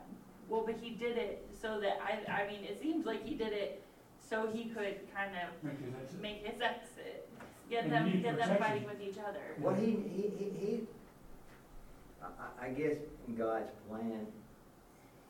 well, 0.49 0.63
but 0.65 0.75
he 0.75 0.91
did 0.91 1.17
it 1.17 1.47
so 1.59 1.79
that, 1.81 1.99
I, 2.01 2.43
I 2.43 2.47
mean, 2.47 2.63
it 2.63 2.79
seems 2.79 3.05
like 3.05 3.25
he 3.25 3.35
did 3.35 3.53
it 3.53 3.83
so 4.21 4.47
he 4.53 4.65
could 4.65 4.99
kind 5.13 5.33
of 5.35 5.49
Make 5.63 5.79
his 5.79 6.19
make 6.21 6.45
his 6.45 6.61
exit, 6.61 7.27
get 7.69 7.83
And 7.85 7.91
them, 7.93 8.05
need 8.05 8.23
get 8.23 8.37
them 8.37 8.49
protection. 8.49 8.63
fighting 8.63 8.85
with 8.87 9.01
each 9.01 9.17
other. 9.19 9.39
Well, 9.59 9.75
he, 9.75 9.85
he, 9.91 10.31
he, 10.37 10.45
he, 10.59 10.79
I, 12.21 12.25
I- 12.27 12.65
I 12.67 12.69
guess 12.69 12.95
in 13.27 13.35
God's 13.35 13.69
plan, 13.89 14.25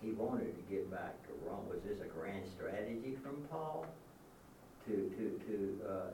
he 0.01 0.11
wanted 0.11 0.53
to 0.55 0.73
get 0.73 0.89
back 0.91 1.13
to 1.27 1.29
Rome. 1.47 1.67
Was 1.69 1.79
this 1.87 1.99
a 2.01 2.05
grand 2.07 2.43
strategy 2.55 3.15
from 3.23 3.37
Paul 3.49 3.85
to, 4.87 4.91
to, 4.93 5.39
to, 5.47 5.79
uh, 5.87 5.91
uh, 5.91 6.09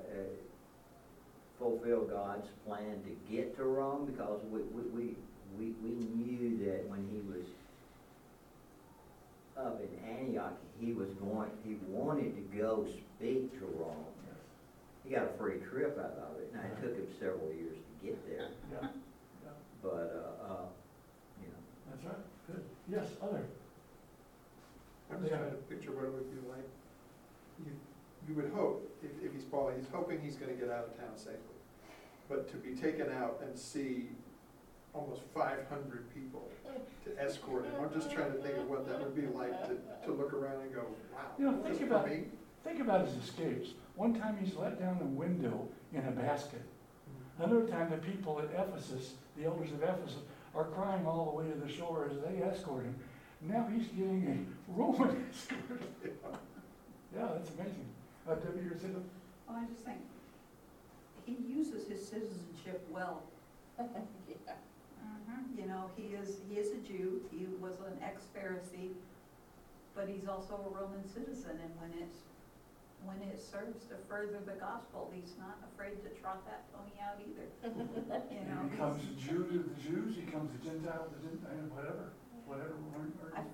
fulfill 1.58 2.02
God's 2.06 2.48
plan 2.66 3.02
to 3.04 3.34
get 3.36 3.58
to 3.58 3.64
Rome? 3.64 4.06
Because 4.06 4.40
we, 4.52 4.62
we, 4.62 4.84
we, 4.96 5.16
we, 5.58 5.74
we 5.84 5.90
knew 6.16 6.66
that 6.66 6.88
when 6.88 7.06
he 7.12 7.20
was 7.32 7.46
up 9.58 9.82
in 9.82 10.10
Antioch, 10.10 10.54
he 10.80 10.94
was 10.94 11.10
going, 11.22 11.50
he 11.66 11.76
wanted 11.90 12.36
to 12.36 12.58
go 12.58 12.86
speak 13.18 13.52
to 13.60 13.66
Rome. 13.78 14.06
He 15.10 15.16
got 15.16 15.26
a 15.26 15.38
free 15.40 15.58
trip 15.58 15.98
out 15.98 16.22
of 16.22 16.38
it. 16.38 16.54
Now, 16.54 16.62
it 16.62 16.78
took 16.80 16.94
him 16.94 17.08
several 17.20 17.50
years 17.50 17.74
to 17.82 18.06
get 18.06 18.30
there. 18.30 18.46
Yeah, 18.72 18.90
yeah, 19.44 19.50
But, 19.82 19.90
uh, 20.14 20.46
uh, 20.46 20.66
you 21.42 21.50
know, 21.50 21.62
that's 21.90 22.06
right, 22.06 22.22
good. 22.46 22.62
Yes, 22.88 23.08
other. 23.20 23.42
I'm 25.10 25.18
just 25.26 25.34
trying 25.34 25.50
to 25.50 25.58
picture 25.66 25.90
what 25.94 26.06
it 26.06 26.14
would 26.14 26.30
be 26.30 26.48
like. 26.48 26.70
You, 27.66 27.74
you 28.28 28.36
would 28.36 28.54
hope, 28.54 28.86
if, 29.02 29.10
if 29.26 29.34
he's 29.34 29.46
Paul, 29.46 29.72
he's 29.76 29.90
hoping 29.92 30.22
he's 30.22 30.36
gonna 30.36 30.54
get 30.54 30.70
out 30.70 30.94
of 30.94 30.98
town 31.00 31.18
safely. 31.18 31.58
But 32.30 32.48
to 32.52 32.58
be 32.58 32.76
taken 32.80 33.10
out 33.12 33.42
and 33.44 33.58
see 33.58 34.10
almost 34.94 35.22
five 35.34 35.66
hundred 35.70 36.06
people 36.14 36.48
to 37.06 37.20
escort 37.20 37.66
him, 37.66 37.72
I'm 37.82 37.92
just 37.92 38.12
trying 38.12 38.32
to 38.32 38.38
think 38.38 38.58
of 38.58 38.70
what 38.70 38.88
that 38.88 39.02
would 39.02 39.16
be 39.16 39.26
like 39.26 39.58
to, 39.66 39.78
to 40.06 40.14
look 40.14 40.34
around 40.34 40.62
and 40.62 40.72
go, 40.76 40.86
wow. 41.12 41.22
You 41.40 41.46
know, 41.46 41.54
think 41.64 41.80
just 41.80 41.82
about- 41.82 42.04
for 42.06 42.14
me? 42.14 42.26
Think 42.64 42.82
about 42.82 43.08
his 43.08 43.16
escapes. 43.16 43.70
One 44.00 44.18
time 44.18 44.38
he's 44.42 44.56
let 44.56 44.80
down 44.80 44.98
a 45.02 45.06
window 45.06 45.68
in 45.92 46.00
a 46.06 46.12
basket. 46.12 46.62
Another 47.38 47.68
time 47.68 47.90
the 47.92 47.98
people 47.98 48.40
at 48.40 48.46
Ephesus, 48.58 49.16
the 49.36 49.44
elders 49.44 49.74
of 49.74 49.84
Ephesus, 49.84 50.20
are 50.56 50.64
crying 50.64 51.06
all 51.06 51.26
the 51.26 51.32
way 51.44 51.52
to 51.52 51.60
the 51.60 51.70
shore 51.70 52.10
as 52.10 52.16
they 52.24 52.42
escort 52.42 52.86
him. 52.86 52.96
Now 53.42 53.68
he's 53.70 53.88
getting 53.90 54.48
a 54.70 54.72
Roman 54.72 55.26
escort. 55.34 55.82
Yeah, 57.14 57.28
that's 57.34 57.50
amazing. 57.50 57.88
Uh, 58.26 58.36
Debbie, 58.36 58.62
you're 58.64 58.80
saying, 58.80 59.04
Well, 59.50 59.58
I 59.58 59.66
just 59.66 59.84
think, 59.84 60.00
he 61.26 61.36
uses 61.54 61.86
his 61.86 62.00
citizenship 62.08 62.88
well. 62.90 63.22
Mhm. 63.80 65.58
You 65.60 65.66
know, 65.68 65.92
he 65.98 66.16
is, 66.16 66.38
he 66.50 66.56
is 66.58 66.72
a 66.72 66.78
Jew, 66.88 67.22
he 67.32 67.48
was 67.62 67.76
an 67.86 68.02
ex-Pharisee, 68.04 68.92
but 69.94 70.08
he's 70.08 70.28
also 70.28 70.54
a 70.56 70.82
Roman 70.82 71.08
citizen, 71.08 71.60
and 71.62 71.72
when 71.80 72.02
it's, 72.02 72.18
when 73.06 73.18
it 73.28 73.40
serves 73.40 73.86
to 73.86 73.96
further 74.08 74.40
the 74.46 74.58
gospel, 74.60 75.12
he's 75.14 75.34
not 75.40 75.58
afraid 75.74 75.98
to 76.04 76.10
trot 76.22 76.44
that 76.46 76.68
pony 76.74 76.96
out 77.02 77.18
either. 77.22 77.48
You 78.32 78.46
know, 78.46 78.64
he 78.64 78.70
becomes 78.70 79.02
he's- 79.02 79.14
a 79.16 79.30
Jew 79.30 79.44
to 79.50 79.58
the 79.70 79.76
Jews, 79.82 80.16
he 80.16 80.22
becomes 80.22 80.52
a 80.56 80.60
Gentile 80.64 81.08
to 81.08 81.16
the 81.16 81.30
Gentile, 81.30 81.70
whatever, 81.74 82.12
whatever. 82.46 82.76
we're- 82.96 83.12
we're- 83.22 83.34
I- 83.36 83.46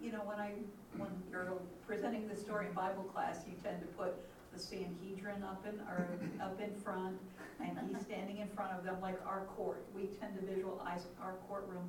you 0.00 0.10
know, 0.10 0.22
when 0.26 0.38
I, 0.38 0.54
when 0.96 1.10
you're 1.30 1.46
presenting 1.86 2.26
the 2.28 2.34
story 2.36 2.66
in 2.66 2.72
Bible 2.72 3.04
class, 3.04 3.44
you 3.46 3.54
tend 3.62 3.80
to 3.82 3.86
put 3.94 4.14
the 4.52 4.58
Sanhedrin 4.58 5.42
up 5.44 5.64
in, 5.66 5.78
or 5.80 6.08
up 6.42 6.60
in 6.60 6.74
front, 6.74 7.18
and 7.60 7.78
he's 7.88 8.02
standing 8.02 8.38
in 8.38 8.48
front 8.48 8.72
of 8.76 8.84
them 8.84 9.00
like 9.00 9.16
our 9.26 9.44
court. 9.56 9.84
We 9.94 10.06
tend 10.20 10.34
to 10.40 10.44
visualize 10.44 11.06
our 11.22 11.34
courtroom, 11.48 11.88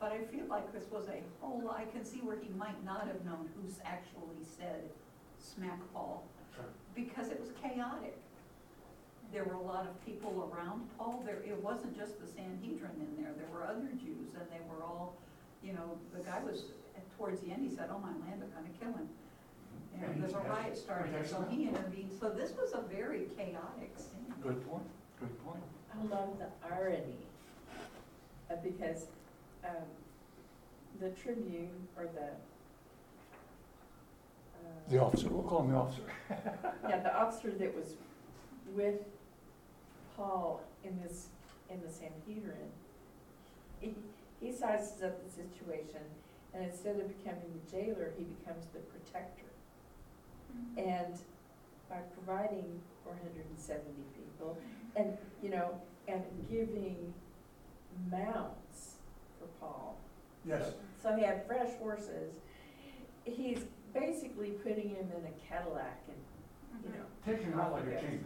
but 0.00 0.10
I 0.12 0.24
feel 0.24 0.46
like 0.48 0.72
this 0.72 0.90
was 0.90 1.08
a 1.08 1.20
whole, 1.40 1.70
I 1.70 1.84
can 1.84 2.02
see 2.04 2.20
where 2.20 2.38
he 2.38 2.48
might 2.56 2.82
not 2.82 3.06
have 3.06 3.22
known 3.26 3.50
who's 3.54 3.78
actually 3.84 4.42
said 4.42 4.88
smack 5.38 5.78
Paul, 5.92 6.24
Sure. 6.34 6.39
Because 6.94 7.28
it 7.30 7.40
was 7.40 7.50
chaotic. 7.62 8.16
There 9.32 9.44
were 9.44 9.54
a 9.54 9.62
lot 9.62 9.86
of 9.86 9.94
people 10.04 10.50
around 10.52 10.82
Paul, 10.98 11.22
there, 11.24 11.38
it 11.46 11.62
wasn't 11.62 11.96
just 11.96 12.20
the 12.20 12.26
Sanhedrin 12.26 12.90
in 12.98 13.22
there, 13.22 13.32
there 13.36 13.46
were 13.54 13.64
other 13.64 13.88
Jews, 13.94 14.34
and 14.34 14.42
they 14.50 14.60
were 14.68 14.82
all, 14.82 15.14
you 15.62 15.72
know, 15.72 15.98
the 16.12 16.22
guy 16.24 16.40
was, 16.42 16.64
towards 17.16 17.40
the 17.40 17.52
end, 17.52 17.62
he 17.68 17.74
said, 17.74 17.88
oh, 17.92 17.98
my 17.98 18.10
land, 18.26 18.42
I'm 18.42 18.50
gonna 18.50 18.74
kill 18.80 18.92
him. 18.92 19.08
You 19.94 20.06
And 20.06 20.22
there's 20.22 20.34
a 20.34 20.38
riot 20.38 20.76
starting, 20.76 21.12
so 21.24 21.36
protection. 21.36 21.58
he 21.58 21.68
intervened, 21.68 22.10
so 22.18 22.28
this 22.30 22.52
was 22.56 22.72
a 22.72 22.82
very 22.92 23.26
chaotic 23.36 23.92
scene. 23.96 24.34
Good 24.42 24.66
point, 24.68 24.82
good 25.20 25.44
point. 25.44 25.62
I 25.94 26.02
love 26.06 26.36
the 26.38 26.48
irony, 26.66 27.14
uh, 28.50 28.54
because 28.64 29.06
um, 29.64 29.86
the 31.00 31.10
Tribune, 31.10 31.70
or 31.96 32.04
the, 32.06 32.30
The 34.88 35.00
officer, 35.00 35.28
we'll 35.28 35.44
call 35.44 35.62
him 35.62 35.70
the 35.70 35.76
officer. 35.76 36.02
yeah, 36.88 36.98
the 37.00 37.16
officer 37.16 37.52
that 37.52 37.74
was 37.74 37.94
with 38.74 39.00
Paul 40.16 40.62
in 40.84 41.00
this, 41.00 41.26
in 41.70 41.80
the 41.80 41.92
Sanhedrin, 41.92 42.70
he, 43.80 43.94
he 44.40 44.52
sizes 44.52 45.02
up 45.02 45.24
the 45.24 45.30
situation, 45.30 46.00
and 46.52 46.64
instead 46.64 46.96
of 46.96 47.06
becoming 47.06 47.52
the 47.54 47.70
jailer, 47.70 48.12
he 48.18 48.24
becomes 48.24 48.66
the 48.74 48.80
protector. 48.80 49.44
Mm-hmm. 50.52 50.88
And 50.88 51.14
by 51.88 51.98
providing 52.14 52.80
four 53.04 53.14
hundred 53.14 53.44
and 53.48 53.58
seventy 53.58 54.04
people, 54.16 54.58
and, 54.96 55.16
you 55.42 55.50
know, 55.50 55.80
and 56.08 56.22
giving 56.50 57.12
mounts 58.10 58.96
for 59.38 59.46
Paul. 59.60 59.96
Yes, 60.44 60.72
So 61.02 61.14
he 61.16 61.22
had 61.22 61.46
fresh 61.46 61.70
horses. 61.78 62.34
He's 63.24 63.64
basically 63.92 64.50
putting 64.50 64.90
him 64.90 65.06
in 65.16 65.24
a 65.26 65.48
Cadillac 65.48 66.00
and, 66.08 66.84
you 66.84 66.90
know, 66.98 67.04
taking 67.26 67.52
him 67.52 67.60
out 67.60 67.72
like 67.72 67.86
a 67.86 68.00
king. 68.00 68.24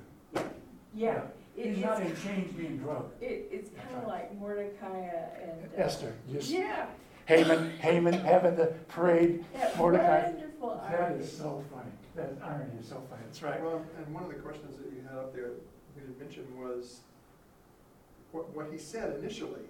yeah. 0.95 1.23
it- 1.57 1.75
He's 1.75 1.85
not 1.85 2.01
in 2.01 2.09
it's- 2.09 2.23
chains 2.23 2.53
being 2.53 2.79
drugged. 2.79 3.23
It, 3.23 3.49
it's 3.51 3.71
kind 3.71 3.97
of 4.03 4.09
like 4.09 4.37
Mordecai 4.39 4.99
and. 5.43 5.53
uh, 5.79 5.83
Esther, 5.83 6.13
just 6.31 6.51
Yeah. 6.51 6.87
Haman, 7.27 7.71
Haman 7.79 8.13
having 8.15 8.57
the 8.57 8.75
parade. 8.89 9.45
That 9.55 9.77
Mordecai. 9.79 10.25
wonderful 10.31 10.75
That 10.91 11.01
irony. 11.01 11.23
is 11.25 11.33
so 11.37 11.65
funny. 11.73 11.91
That 12.17 12.33
irony 12.43 12.79
is 12.81 12.89
so 12.89 13.03
funny. 13.09 13.23
That's 13.27 13.43
right. 13.43 13.63
Well, 13.63 13.83
and 13.97 14.15
one 14.15 14.25
of 14.25 14.29
the 14.29 14.35
questions 14.37 14.77
that 14.79 14.87
you 14.93 15.03
had 15.09 15.17
up 15.19 15.35
there, 15.35 15.51
we 15.97 16.03
didn't 16.03 16.19
mention 16.21 16.45
was, 16.61 17.01
what, 18.33 18.55
what 18.55 18.67
he 18.71 18.77
said 18.79 19.17
initially 19.21 19.63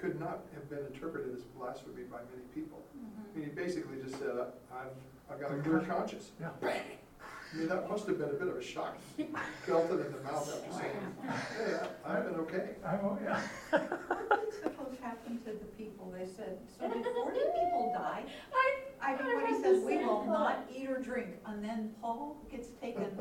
could 0.00 0.18
not 0.20 0.40
have 0.54 0.68
been 0.68 0.84
interpreted 0.92 1.34
as 1.34 1.42
blasphemy 1.56 2.02
by 2.10 2.18
many 2.30 2.44
people. 2.54 2.82
Mm-hmm. 2.96 3.20
I 3.34 3.38
mean, 3.38 3.48
he 3.48 3.54
basically 3.54 3.96
just 4.02 4.18
said, 4.18 4.30
"I- 4.30 4.74
I've, 4.76 4.96
I've 5.30 5.40
got 5.40 5.52
a 5.52 5.62
clear 5.62 5.80
conscience. 5.80 6.32
Yeah. 6.40 6.50
I 6.62 7.56
mean, 7.56 7.68
that 7.68 7.88
must 7.88 8.06
have 8.08 8.18
been 8.18 8.30
a 8.30 8.32
bit 8.32 8.48
of 8.48 8.56
a 8.56 8.62
shock, 8.62 8.98
felt 9.66 9.88
it 9.90 10.06
in 10.06 10.12
the 10.12 10.20
mouth 10.24 10.50
after 10.52 10.72
saying, 10.72 10.96
hey, 11.22 11.78
I- 12.04 12.16
I've 12.18 12.24
been 12.24 12.34
okay. 12.40 12.70
I'm, 12.84 12.98
oh, 13.04 13.18
yeah. 13.22 13.40
What 13.70 14.40
did 14.40 14.52
suppose 14.60 14.96
happened 15.00 15.44
to 15.44 15.52
the 15.52 15.64
people? 15.78 16.10
They 16.10 16.26
said, 16.26 16.58
so 16.78 16.88
did 16.92 17.04
forty 17.14 17.38
people 17.38 17.92
die? 17.96 18.24
I, 18.52 19.12
I 19.12 19.22
mean, 19.22 19.36
when 19.36 19.54
he 19.54 19.62
says, 19.62 19.84
we 19.84 19.98
will 19.98 20.24
not 20.26 20.68
eat 20.74 20.88
or 20.90 20.98
drink, 21.00 21.36
and 21.46 21.62
then 21.64 21.92
Paul 22.00 22.36
gets 22.50 22.68
taken 22.80 23.04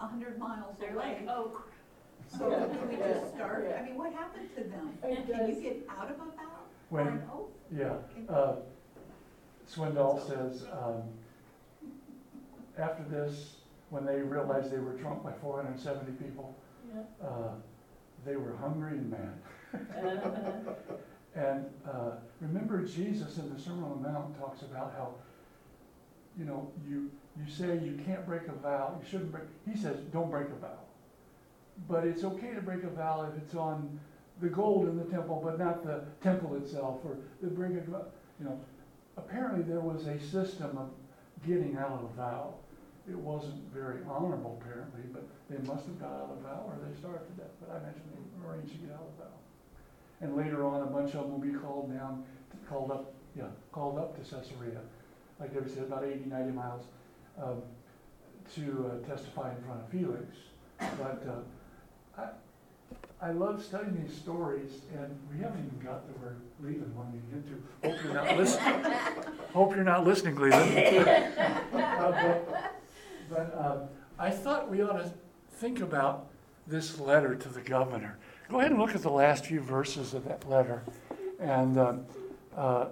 a 0.00 0.06
hundred 0.06 0.38
miles 0.38 0.76
They're 0.78 0.94
away. 0.94 1.20
like, 1.24 1.28
oh, 1.30 1.44
crap. 1.54 1.68
So 2.28 2.50
can 2.50 2.88
we 2.88 2.96
just 2.96 3.34
start. 3.34 3.72
I 3.78 3.82
mean, 3.84 3.96
what 3.96 4.12
happened 4.12 4.48
to 4.56 4.64
them? 4.64 4.98
It 5.02 5.26
Can 5.26 5.46
you 5.48 5.54
does. 5.54 5.62
get 5.62 5.86
out 5.88 6.10
of 6.10 6.16
a 6.16 6.18
vow 6.18 6.64
or 6.90 6.98
When, 6.98 7.06
an 7.08 7.22
oath? 7.32 7.50
yeah, 7.74 8.34
uh, 8.34 8.56
Swindoll 9.70 10.26
says, 10.26 10.64
um, 10.72 11.02
after 12.78 13.04
this, 13.04 13.56
when 13.90 14.04
they 14.04 14.20
realized 14.20 14.70
they 14.72 14.78
were 14.78 14.94
trumped 14.94 15.24
by 15.24 15.32
four 15.40 15.56
hundred 15.56 15.72
and 15.72 15.80
seventy 15.80 16.12
people, 16.12 16.54
yeah. 16.94 17.02
uh, 17.26 17.50
they 18.26 18.36
were 18.36 18.56
hungry 18.56 18.98
and 18.98 19.10
mad. 19.10 19.38
Uh-huh. 19.74 20.72
And 21.36 21.66
uh, 21.84 22.12
remember, 22.40 22.84
Jesus 22.84 23.38
in 23.38 23.52
the 23.52 23.58
Sermon 23.60 23.82
on 23.82 24.00
the 24.00 24.08
Mount 24.08 24.38
talks 24.38 24.62
about 24.62 24.94
how, 24.96 25.14
you 26.38 26.44
know, 26.44 26.70
you, 26.88 27.10
you 27.36 27.50
say 27.52 27.76
you 27.84 27.98
can't 28.06 28.24
break 28.24 28.42
a 28.46 28.52
vow, 28.52 28.96
you 29.02 29.08
shouldn't 29.10 29.32
break, 29.32 29.42
he 29.68 29.76
says, 29.76 29.96
don't 30.12 30.30
break 30.30 30.46
a 30.46 30.54
vow. 30.60 30.78
But 31.88 32.06
it's 32.06 32.24
okay 32.24 32.54
to 32.54 32.60
break 32.60 32.84
a 32.84 32.88
vow 32.88 33.30
if 33.30 33.42
it's 33.42 33.54
on 33.54 33.98
the 34.40 34.48
gold 34.48 34.88
in 34.88 34.96
the 34.96 35.04
temple, 35.04 35.40
but 35.44 35.58
not 35.58 35.84
the 35.84 36.04
temple 36.22 36.56
itself, 36.56 37.00
or 37.04 37.16
the 37.42 37.48
break 37.48 37.72
a, 37.72 37.74
you 37.74 38.44
know. 38.44 38.60
Apparently, 39.16 39.62
there 39.62 39.80
was 39.80 40.06
a 40.06 40.18
system 40.18 40.76
of 40.76 40.90
getting 41.46 41.76
out 41.76 41.90
of 41.90 42.04
a 42.04 42.16
vow. 42.16 42.54
It 43.08 43.16
wasn't 43.16 43.62
very 43.72 44.00
honorable, 44.08 44.60
apparently, 44.60 45.02
but 45.12 45.28
they 45.48 45.58
must 45.58 45.86
have 45.86 46.00
got 46.00 46.10
out 46.10 46.30
of 46.30 46.42
the 46.42 46.48
vow, 46.48 46.64
or 46.66 46.78
they 46.84 46.96
starved 46.98 47.26
to 47.26 47.42
death, 47.42 47.52
but 47.60 47.70
I 47.74 47.78
imagine 47.78 48.02
they 48.10 48.48
arranged 48.48 48.72
to 48.72 48.78
get 48.78 48.92
out 48.92 49.02
of 49.02 49.18
the 49.18 49.24
vow. 49.24 49.34
And 50.20 50.36
later 50.36 50.64
on, 50.64 50.82
a 50.82 50.86
bunch 50.86 51.14
of 51.14 51.22
them 51.22 51.32
will 51.32 51.38
be 51.38 51.52
called 51.52 51.92
down, 51.92 52.24
called 52.68 52.90
up, 52.90 53.14
yeah, 53.36 53.44
called 53.72 53.98
up 53.98 54.16
to 54.16 54.22
Caesarea, 54.22 54.80
like 55.38 55.52
Debbie 55.52 55.70
said, 55.70 55.84
about 55.84 56.04
80, 56.04 56.24
90 56.26 56.52
miles, 56.52 56.84
um, 57.40 57.62
to 58.54 58.90
uh, 58.90 59.06
testify 59.06 59.54
in 59.54 59.62
front 59.64 59.80
of 59.80 59.88
Felix. 59.90 60.36
But 60.78 61.24
uh, 61.28 61.40
I, 62.16 62.28
I 63.20 63.30
love 63.32 63.64
studying 63.64 64.04
these 64.04 64.16
stories, 64.16 64.82
and 64.92 65.18
we 65.32 65.38
haven't 65.38 65.64
even 65.66 65.78
got 65.84 66.06
to 66.06 66.12
where 66.20 66.36
Leland 66.60 66.94
wanted 66.94 67.22
to 67.30 67.34
get 67.34 67.46
to. 67.48 67.88
Hope 67.88 68.04
you're 68.04 68.14
not 68.14 68.36
listening. 68.36 68.92
Hope 69.52 69.74
you're 69.74 69.84
not 69.84 70.04
listening, 70.04 70.36
Leland. 70.36 71.30
Uh, 71.74 72.10
but 72.10 72.82
but 73.30 73.58
um, 73.58 73.78
I 74.18 74.30
thought 74.30 74.70
we 74.70 74.82
ought 74.82 74.98
to 74.98 75.10
think 75.52 75.80
about 75.80 76.26
this 76.66 76.98
letter 76.98 77.34
to 77.34 77.48
the 77.48 77.60
governor. 77.60 78.18
Go 78.50 78.58
ahead 78.58 78.72
and 78.72 78.80
look 78.80 78.94
at 78.94 79.02
the 79.02 79.10
last 79.10 79.46
few 79.46 79.60
verses 79.60 80.12
of 80.12 80.24
that 80.24 80.48
letter. 80.48 80.82
And 81.40 81.78
um, 81.78 82.06
uh, 82.56 82.86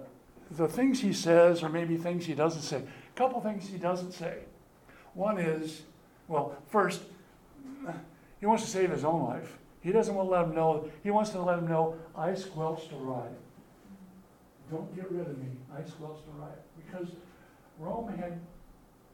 the 0.51 0.67
things 0.67 0.99
he 1.01 1.13
says, 1.13 1.63
or 1.63 1.69
maybe 1.69 1.97
things 1.97 2.25
he 2.25 2.33
doesn't 2.33 2.61
say. 2.61 2.77
A 2.77 3.17
couple 3.17 3.39
things 3.41 3.67
he 3.69 3.77
doesn't 3.77 4.13
say. 4.13 4.39
One 5.13 5.37
is, 5.37 5.83
well, 6.27 6.55
first, 6.67 7.01
he 8.43 8.45
wants 8.45 8.65
to 8.65 8.69
save 8.69 8.91
his 8.91 9.05
own 9.05 9.23
life. 9.23 9.57
He 9.79 9.93
doesn't 9.93 10.13
want 10.13 10.27
to 10.27 10.31
let 10.35 10.43
him 10.43 10.53
know, 10.53 10.91
he 11.01 11.11
wants 11.11 11.29
to 11.29 11.41
let 11.41 11.59
him 11.59 11.67
know, 11.69 11.95
I 12.13 12.35
squelched 12.35 12.91
a 12.91 12.97
riot. 12.97 13.39
Don't 14.69 14.93
get 14.93 15.09
rid 15.09 15.27
of 15.27 15.37
me, 15.37 15.47
I 15.71 15.79
squelched 15.87 16.27
a 16.27 16.41
riot. 16.41 16.59
Because 16.75 17.07
Rome 17.79 18.13
had 18.17 18.41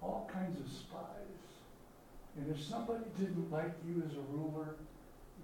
all 0.01 0.27
kinds 0.33 0.59
of 0.59 0.65
spies. 0.65 1.45
And 2.37 2.49
if 2.49 2.59
somebody 2.59 3.03
didn't 3.19 3.51
like 3.51 3.71
you 3.87 4.01
as 4.03 4.17
a 4.17 4.25
ruler, 4.33 4.73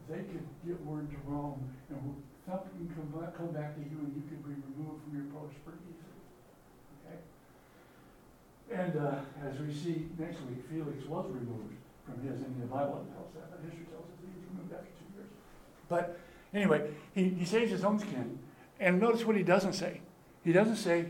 they 0.09 0.25
could 0.33 0.47
get 0.65 0.83
word 0.83 1.07
to 1.11 1.17
Rome 1.27 1.61
and 1.91 2.15
something 2.43 2.89
can 2.89 2.89
come 3.37 3.51
back, 3.53 3.75
to 3.75 3.81
you 3.81 3.99
and 4.01 4.15
you 4.15 4.23
could 4.27 4.41
be 4.41 4.57
removed 4.65 5.03
from 5.03 5.13
your 5.13 5.29
post 5.29 5.53
pretty 5.63 5.85
easily. 5.93 6.25
Okay? 7.05 8.81
And 8.81 8.97
uh, 8.97 9.47
as 9.47 9.59
we 9.59 9.71
see 9.71 10.09
next 10.17 10.41
week, 10.49 10.65
Felix 10.71 11.05
was 11.05 11.29
removed 11.29 11.84
from 12.05 12.21
his, 12.21 12.39
the 12.39 12.67
Bible 12.67 13.05
that, 13.35 13.51
but 13.51 13.59
history 13.63 13.85
tells 13.89 14.05
us 14.05 14.17
that 14.21 14.29
he 14.29 14.75
after 14.75 14.85
two 14.85 15.17
years. 15.17 15.29
But 15.89 16.19
anyway, 16.53 16.89
he, 17.13 17.29
he 17.29 17.45
saves 17.45 17.71
his 17.71 17.83
own 17.83 17.99
skin. 17.99 18.39
And 18.79 18.99
notice 18.99 19.25
what 19.25 19.35
he 19.35 19.43
doesn't 19.43 19.73
say. 19.73 20.01
He 20.43 20.51
doesn't 20.51 20.75
say, 20.75 21.07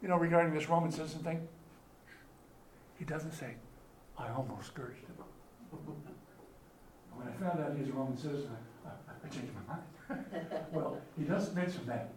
you 0.00 0.08
know, 0.08 0.16
regarding 0.16 0.54
this 0.54 0.68
Roman 0.68 0.90
citizen 0.90 1.20
thing, 1.22 1.46
he 2.98 3.04
doesn't 3.04 3.32
say, 3.32 3.54
I 4.18 4.30
almost 4.30 4.68
scourged 4.68 5.00
him. 5.00 5.14
When 7.14 7.28
I 7.28 7.32
found 7.32 7.60
out 7.60 7.74
he 7.74 7.80
was 7.80 7.90
a 7.90 7.92
Roman 7.92 8.16
citizen, 8.16 8.50
I, 8.86 8.88
I, 8.88 8.92
I 9.24 9.28
changed 9.28 9.52
my 9.54 9.74
mind. 9.74 9.84
Well, 10.72 10.98
he 11.16 11.24
doesn't 11.24 11.54
mention 11.54 11.86
that. 11.86 12.10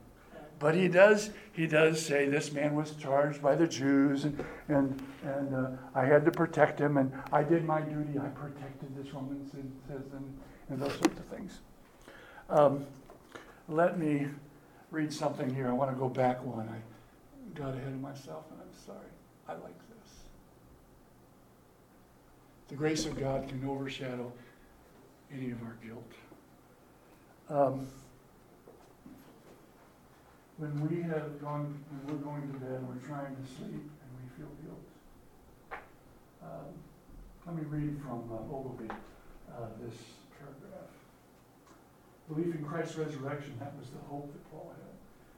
But 0.63 0.75
he 0.75 0.87
does, 0.87 1.31
he 1.51 1.67
does 1.67 2.01
say 2.01 2.29
this 2.29 2.53
man 2.53 2.73
was 2.73 2.91
charged 2.95 3.41
by 3.41 3.53
the 3.53 3.67
Jews 3.67 4.23
and, 4.23 4.45
and, 4.69 5.03
and 5.21 5.53
uh, 5.53 5.71
I 5.93 6.05
had 6.05 6.23
to 6.23 6.31
protect 6.31 6.79
him 6.79 6.95
and 6.95 7.11
I 7.33 7.43
did 7.43 7.65
my 7.65 7.81
duty. 7.81 8.17
I 8.17 8.29
protected 8.29 8.95
this 8.95 9.13
Roman 9.13 9.45
citizen 9.51 10.39
and 10.69 10.79
those 10.81 10.93
sorts 10.93 11.19
of 11.19 11.25
things. 11.25 11.59
Um, 12.49 12.85
let 13.67 13.99
me 13.99 14.27
read 14.89 15.11
something 15.11 15.53
here. 15.53 15.67
I 15.67 15.73
want 15.73 15.91
to 15.91 15.97
go 15.97 16.07
back 16.07 16.41
one. 16.45 16.69
I 16.69 17.59
got 17.59 17.73
ahead 17.73 17.87
of 17.87 17.99
myself 17.99 18.45
and 18.49 18.61
I'm 18.61 18.85
sorry. 18.85 19.11
I 19.49 19.55
like 19.55 19.77
this. 19.89 20.13
The 22.69 22.75
grace 22.75 23.05
of 23.05 23.19
God 23.19 23.49
can 23.49 23.67
overshadow 23.67 24.31
any 25.29 25.51
of 25.51 25.61
our 25.61 25.75
guilt. 25.85 26.13
Um, 27.49 27.87
when 30.57 30.73
we 30.87 31.01
have 31.03 31.41
gone, 31.41 31.73
when 31.89 32.15
we're 32.15 32.23
going 32.23 32.41
to 32.41 32.59
bed, 32.59 32.77
and 32.79 32.87
we're 32.87 33.07
trying 33.07 33.35
to 33.35 33.45
sleep, 33.57 33.81
and 33.81 34.09
we 34.17 34.25
feel 34.37 34.51
guilt. 34.61 34.85
Um, 36.43 36.69
let 37.47 37.55
me 37.55 37.63
read 37.69 37.97
from 38.01 38.29
uh, 38.29 38.53
Ogilvie, 38.53 38.93
uh, 39.49 39.73
this 39.81 39.97
paragraph. 40.37 40.93
Belief 42.29 42.53
in 42.53 42.63
Christ's 42.63 42.97
resurrection, 42.97 43.57
that 43.59 43.73
was 43.77 43.89
the 43.89 44.03
hope 44.07 44.31
that 44.31 44.43
Paul 44.51 44.73
had. 44.77 44.93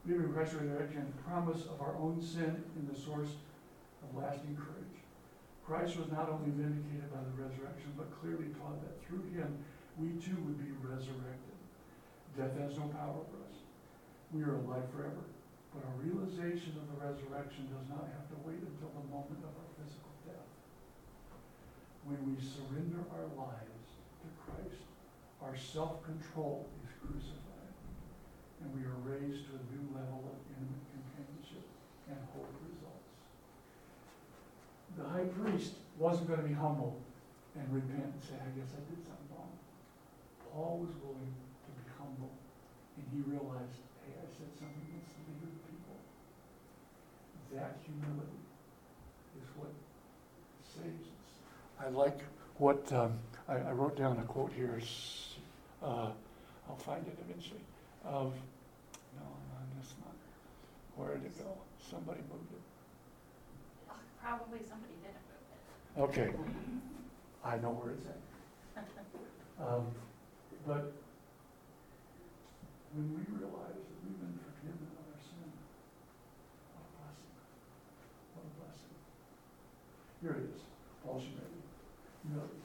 Belief 0.05 0.25
in 0.27 0.33
Christ's 0.33 0.55
resurrection, 0.55 1.07
the 1.15 1.23
promise 1.23 1.63
of 1.65 1.81
our 1.81 1.95
own 1.95 2.21
sin 2.21 2.63
in 2.75 2.83
the 2.91 2.97
source 2.97 3.39
of 4.03 4.07
lasting 4.13 4.55
courage. 4.55 4.99
Christ 5.65 5.97
was 5.97 6.11
not 6.11 6.29
only 6.29 6.51
vindicated 6.53 7.09
by 7.09 7.23
the 7.25 7.33
resurrection, 7.41 7.89
but 7.97 8.13
clearly 8.21 8.53
taught 8.61 8.77
that 8.85 9.01
through 9.01 9.25
him 9.33 9.49
we 9.97 10.13
too 10.21 10.37
would 10.45 10.61
be 10.61 10.69
resurrected. 10.85 11.57
Death 12.37 12.53
has 12.59 12.77
no 12.77 12.85
power 12.93 13.17
over 13.17 13.41
us. 13.41 13.44
We 14.33 14.43
are 14.43 14.55
alive 14.55 14.89
forever. 14.91 15.25
But 15.75 15.83
our 15.85 15.97
realization 15.99 16.79
of 16.79 16.87
the 16.87 16.97
resurrection 17.03 17.67
does 17.67 17.87
not 17.91 18.07
have 18.15 18.25
to 18.31 18.37
wait 18.47 18.63
until 18.63 18.95
the 18.95 19.05
moment 19.11 19.43
of 19.43 19.51
our 19.51 19.69
physical 19.75 20.15
death. 20.23 20.49
When 22.07 22.19
we 22.23 22.39
surrender 22.39 23.03
our 23.11 23.27
lives 23.35 23.87
to 24.23 24.27
Christ, 24.39 24.81
our 25.43 25.53
self-control 25.53 26.63
is 26.81 26.91
crucified, 27.03 27.75
and 28.63 28.71
we 28.71 28.87
are 28.87 28.97
raised 29.03 29.51
to 29.51 29.59
a 29.59 29.63
new 29.67 29.83
level 29.91 30.23
of 30.31 30.37
intimate 30.47 30.87
companionship 30.95 31.67
and 32.07 32.17
hope 32.31 32.49
results. 32.65 33.11
The 34.95 35.05
high 35.05 35.27
priest 35.27 35.75
wasn't 35.99 36.31
going 36.31 36.41
to 36.41 36.47
be 36.47 36.55
humble 36.55 37.03
and 37.53 37.67
repent 37.67 38.15
and 38.15 38.23
say, 38.23 38.39
I 38.39 38.49
guess 38.57 38.73
I 38.73 38.81
did 38.87 39.03
something 39.03 39.29
wrong. 39.35 39.53
Paul 40.49 40.87
was 40.87 40.95
willing 41.03 41.35
to 41.35 41.71
be 41.77 41.85
humble, 41.99 42.31
and 42.95 43.05
he 43.11 43.19
realized, 43.27 43.84
hey, 44.45 44.51
I 44.51 44.51
said 44.51 44.59
something 44.59 44.85
against 44.89 45.09
the 45.15 45.21
leader 45.31 45.47
of 45.47 45.53
the 45.53 45.63
people. 45.69 45.97
That 47.53 47.77
humility 47.83 48.41
is 49.41 49.47
what 49.57 49.73
saves 50.63 51.07
us. 51.07 51.85
I 51.85 51.89
like 51.89 52.19
what, 52.57 52.91
um, 52.93 53.13
I, 53.47 53.55
I 53.55 53.71
wrote 53.71 53.97
down 53.97 54.17
a 54.19 54.23
quote 54.23 54.51
here, 54.55 54.79
uh, 55.83 56.11
I'll 56.69 56.75
find 56.77 57.05
it 57.07 57.17
eventually, 57.29 57.61
of, 58.03 58.33
no, 59.17 59.21
no, 59.21 59.57
that's 59.77 59.93
not, 60.03 60.15
where 60.95 61.15
did 61.17 61.25
it 61.25 61.37
go? 61.37 61.51
Somebody 61.89 62.21
moved 62.31 62.51
it. 62.51 62.61
Probably 64.21 64.59
somebody 64.67 64.93
didn't 65.03 65.21
move 65.29 66.09
it. 66.17 66.19
Okay, 66.19 66.29
I 67.43 67.57
know 67.57 67.69
where 67.69 67.93
it's 67.93 68.05
at. 68.05 68.19
Um, 69.55 69.85
But 70.67 70.91
when 72.91 73.07
we 73.15 73.23
realize 73.39 73.79
that 73.79 73.97
we've 74.03 74.19
been 74.19 74.35
forgiven 74.35 74.83
of 74.99 75.05
our 75.07 75.19
sin, 75.23 75.47
what 76.75 76.83
a 76.83 76.91
blessing. 76.99 77.31
What 78.35 78.43
a 78.43 78.53
blessing. 78.59 78.95
Here 80.19 80.35
it 80.43 80.51
is, 80.51 80.61
Paul 81.05 81.23
Schmidt. 81.23 81.47
Humility. 82.27 82.59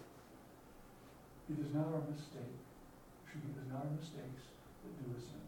It 1.51 1.60
is 1.71 1.79
not 1.79 1.87
our 1.87 2.03
mistake, 2.11 2.59
it 3.31 3.47
is 3.47 3.71
not 3.71 3.87
our 3.87 3.95
mistakes 3.95 4.43
that 4.83 4.91
do 4.91 5.07
us 5.15 5.31
in. 5.31 5.47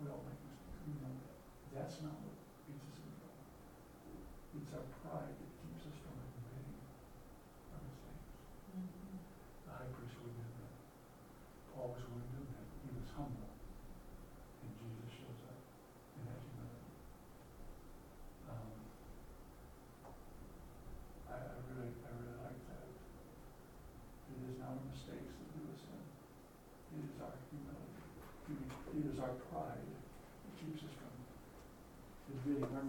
We 0.00 0.08
all 0.08 0.24
make 0.24 0.40
mistakes, 0.48 0.56
we 0.88 0.96
know 0.96 1.12
that. 1.12 1.36
That's 1.76 2.00
not 2.00 2.16
what 2.24 2.40
gets 2.64 2.80
us 2.80 3.04
in 3.04 3.12
trouble. 3.20 3.44
It's 4.56 4.72
our 4.72 4.88
pride 5.04 5.36
that 5.36 5.52
keeps 5.60 5.92
us 5.92 5.96
from 6.00 6.16
admitting 6.16 6.72
our 28.96 29.16
is 29.16 29.20
our 29.20 29.32
pride. 29.48 29.88
It 30.44 30.54
keeps 30.60 30.84
us 30.84 30.92
from 30.92 31.12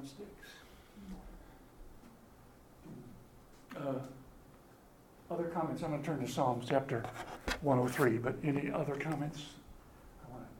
mistakes. 0.08 0.50
Uh, 3.76 4.00
Other 5.30 5.50
comments? 5.50 5.84
I'm 5.84 5.92
going 5.92 6.02
to 6.02 6.08
turn 6.08 6.20
to 6.26 6.28
Psalms 6.32 6.66
chapter 6.70 7.04
103, 7.62 8.18
but 8.18 8.36
any 8.44 8.72
other 8.72 8.96
comments? 8.96 9.44
I 10.24 10.32
want 10.32 10.46
to, 10.48 10.52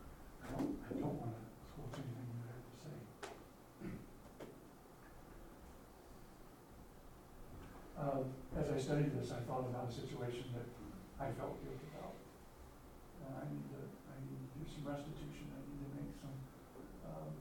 I 0.44 0.52
don't, 0.52 0.76
I 0.84 0.94
don't 1.00 1.16
want 1.16 1.32
to 1.32 1.40
anything 1.96 2.28
you 2.36 2.44
have 2.52 2.68
to 2.68 2.76
say. 2.84 2.96
Uh, 7.96 8.60
As 8.60 8.68
I 8.68 8.78
studied 8.84 9.16
this, 9.18 9.32
I 9.32 9.40
thought 9.48 9.64
about 9.72 9.88
a 9.88 9.94
situation 9.94 10.44
that 10.52 10.68
I 11.24 11.32
felt 11.40 11.56
guilty 11.64 11.88
about. 11.96 12.20
And 13.24 13.32
I 13.40 13.48
need 13.48 13.64
to, 13.72 13.80
I 14.12 14.20
need 14.28 14.44
to 14.44 14.48
do 14.60 14.68
some 14.68 14.84
restitution, 14.92 15.48
I 15.56 15.64
need 15.64 15.80
to 15.88 15.90
make 15.96 16.12
some, 16.20 16.36
um, 17.08 17.32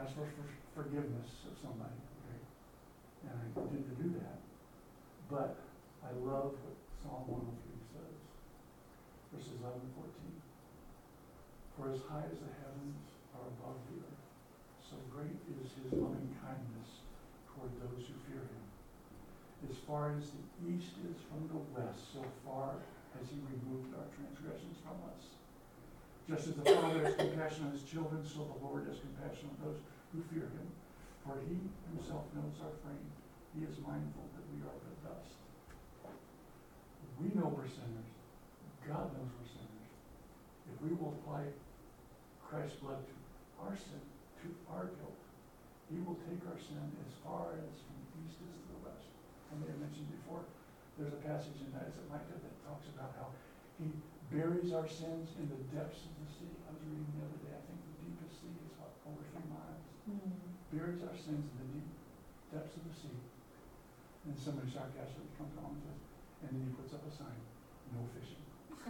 ask 0.00 0.14
for 0.16 0.26
for- 0.36 0.82
forgiveness 0.82 1.44
of 1.50 1.54
somebody? 1.60 2.00
And 3.22 3.34
I 3.38 3.46
to 3.86 3.94
do 4.02 4.08
that. 4.18 4.40
But 5.30 5.62
I 6.02 6.10
love 6.26 6.58
what 6.58 6.76
Psalm 7.00 7.22
one 7.30 7.46
oh 7.46 7.56
three 7.62 7.82
says, 7.94 8.18
verses 9.30 9.54
eleven 9.62 9.78
and 9.80 9.94
fourteen. 9.94 10.36
For 11.78 11.88
as 11.88 12.02
high 12.04 12.26
as 12.26 12.38
the 12.42 12.52
heavens 12.60 13.00
are 13.32 13.46
above 13.56 13.78
the 13.88 14.04
earth, 14.04 14.26
so 14.82 14.98
great 15.08 15.38
is 15.56 15.72
his 15.72 15.88
loving 15.96 16.28
kindness 16.44 17.00
toward 17.48 17.72
those 17.80 18.04
who 18.10 18.14
fear 18.28 18.44
him. 18.44 18.66
As 19.70 19.78
far 19.88 20.12
as 20.18 20.34
the 20.34 20.44
east 20.68 20.98
is 21.06 21.16
from 21.30 21.48
the 21.48 21.62
west, 21.72 22.12
so 22.12 22.20
far 22.44 22.76
has 23.16 23.24
he 23.30 23.38
removed 23.40 23.94
our 23.96 24.08
transgressions 24.12 24.82
from 24.84 24.98
us. 25.16 25.31
Just 26.28 26.48
as 26.48 26.54
the 26.54 26.64
Father 26.64 27.02
has 27.02 27.14
compassion 27.18 27.66
on 27.66 27.72
his 27.74 27.82
children, 27.82 28.22
so 28.22 28.46
the 28.46 28.60
Lord 28.62 28.86
has 28.86 29.02
compassion 29.02 29.50
on 29.50 29.58
those 29.66 29.78
who 30.14 30.22
fear 30.30 30.46
him. 30.46 30.68
For 31.26 31.38
he 31.46 31.58
himself 31.94 32.26
knows 32.34 32.58
our 32.62 32.74
frame. 32.82 33.10
He 33.54 33.62
is 33.66 33.78
mindful 33.78 34.26
that 34.34 34.44
we 34.50 34.58
are 34.66 34.74
but 34.74 34.96
dust. 35.06 35.38
We 37.18 37.30
know 37.34 37.50
we're 37.50 37.70
sinners. 37.70 38.10
God 38.82 39.06
knows 39.14 39.30
we're 39.38 39.50
sinners. 39.50 39.90
If 40.66 40.76
we 40.82 40.94
will 40.98 41.14
apply 41.22 41.46
Christ's 42.42 42.82
blood 42.82 42.98
to 42.98 43.14
our 43.62 43.74
sin, 43.78 44.02
to 44.42 44.48
our 44.74 44.90
guilt, 44.98 45.22
he 45.86 46.02
will 46.02 46.18
take 46.26 46.42
our 46.50 46.58
sin 46.58 46.82
as 47.06 47.12
far 47.22 47.54
as 47.54 47.70
from 47.86 47.98
the 48.02 48.26
east 48.26 48.42
is 48.42 48.58
to 48.58 48.68
the 48.74 48.80
west. 48.82 49.06
I 49.52 49.58
may 49.62 49.70
have 49.70 49.78
mentioned 49.78 50.10
before, 50.10 50.42
there's 50.98 51.14
a 51.14 51.22
passage 51.22 51.62
in 51.62 51.70
Isaiah 51.76 52.08
Micah 52.10 52.40
that 52.40 52.54
talks 52.66 52.90
about 52.90 53.14
how 53.14 53.30
he 53.78 53.94
buries 54.32 54.72
our 54.72 54.88
sins 54.88 55.36
in 55.36 55.44
the 55.52 55.60
depths 55.76 56.08
of 56.08 56.12
the 56.24 56.28
sea. 56.32 56.52
I 56.64 56.72
was 56.72 56.80
reading 56.88 57.04
the 57.12 57.22
other 57.28 57.40
day, 57.44 57.52
I 57.52 57.62
think 57.68 57.78
the 57.84 57.96
deepest 58.00 58.40
sea 58.40 58.56
is 58.64 58.72
what, 58.80 58.96
over 59.04 59.20
three 59.28 59.44
miles. 59.52 59.84
Mm-hmm. 60.08 60.32
Buries 60.72 61.04
our 61.04 61.12
sins 61.12 61.44
in 61.44 61.56
the 61.60 61.68
deep 61.76 61.88
depths 62.48 62.72
of 62.80 62.84
the 62.88 62.94
sea. 62.96 63.12
And 64.24 64.32
then 64.32 64.38
somebody 64.40 64.72
sarcastically 64.72 65.28
comes 65.36 65.52
along 65.60 65.76
and 65.76 65.84
says, 65.84 66.00
and 66.42 66.48
then 66.56 66.62
he 66.64 66.72
puts 66.72 66.96
up 66.96 67.04
a 67.04 67.12
sign, 67.12 67.36
no 67.92 68.08
fishing. 68.16 68.40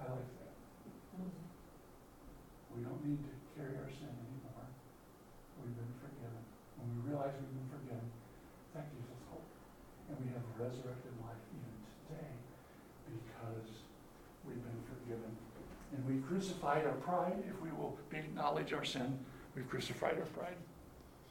I 0.00 0.08
like 0.08 0.32
that. 0.40 0.54
Mm-hmm. 1.14 1.52
We 2.72 2.78
don't 2.88 3.02
need 3.04 3.20
to 3.20 3.34
carry 3.52 3.76
our 3.76 3.92
sin 3.92 4.10
anymore. 4.10 4.66
We've 5.60 5.76
been 5.76 5.94
forgiven. 6.00 6.42
When 6.80 6.88
we 6.88 6.98
realize 7.12 7.36
we've 7.36 7.52
been 7.52 7.70
forgiven, 7.70 8.08
that 8.72 8.88
gives 8.96 9.12
us 9.12 9.22
hope. 9.28 9.46
And 10.08 10.16
we 10.24 10.32
have 10.32 10.42
resurrected 10.56 11.14
life 11.20 11.38
even 11.52 11.74
today 11.84 12.32
because 13.06 13.82
we've 14.42 14.62
been 14.62 14.82
forgiven. 14.88 15.30
And 15.94 16.00
we 16.08 16.21
crucified 16.32 16.88
our 16.88 16.96
pride. 17.04 17.36
If 17.44 17.60
we 17.60 17.68
will 17.76 17.92
acknowledge 18.08 18.72
our 18.72 18.88
sin, 18.88 19.20
we've 19.52 19.68
crucified 19.68 20.16
our 20.16 20.30
pride. 20.32 20.56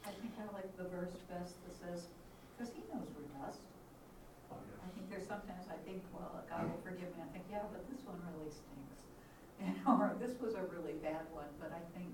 I 0.05 0.13
think 0.21 0.37
I 0.37 0.45
like 0.53 0.69
the 0.77 0.85
verse 0.93 1.17
best 1.25 1.57
that 1.65 1.73
says, 1.73 2.05
because 2.53 2.69
he 2.69 2.85
knows 2.93 3.09
we're 3.17 3.25
dust. 3.41 3.65
Oh, 4.53 4.61
yeah. 4.61 4.85
I 4.85 4.87
think 4.93 5.09
there's 5.09 5.25
sometimes 5.25 5.65
I 5.73 5.81
think, 5.89 6.05
well, 6.13 6.45
God 6.45 6.69
will 6.69 6.81
forgive 6.85 7.09
me. 7.17 7.25
I 7.25 7.29
think, 7.33 7.49
yeah, 7.49 7.65
but 7.73 7.81
this 7.89 7.97
one 8.05 8.21
really 8.29 8.53
stinks. 8.53 8.77
You 9.61 9.73
know, 9.85 9.93
or 10.01 10.17
this 10.17 10.33
was 10.41 10.57
a 10.57 10.65
really 10.73 10.97
bad 11.05 11.21
one, 11.33 11.49
but 11.61 11.69
I 11.69 11.81
think 11.93 12.09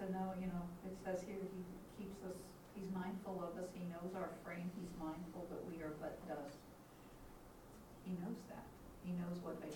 to 0.00 0.08
know, 0.12 0.32
you 0.40 0.48
know, 0.48 0.64
it 0.84 0.96
says 1.04 1.20
here, 1.24 1.40
he 1.40 1.60
keeps 1.96 2.16
us, 2.24 2.36
he's 2.72 2.88
mindful 2.92 3.36
of 3.44 3.52
us, 3.60 3.68
he 3.76 3.84
knows 3.92 4.16
our 4.16 4.32
frame, 4.40 4.68
he's 4.80 4.92
mindful 4.96 5.44
that 5.52 5.60
we 5.68 5.80
are 5.84 5.92
but 6.00 6.16
dust. 6.24 6.60
He 8.08 8.16
knows 8.16 8.40
that. 8.48 8.64
He 9.04 9.12
knows 9.12 9.36
what 9.44 9.60
I, 9.60 9.68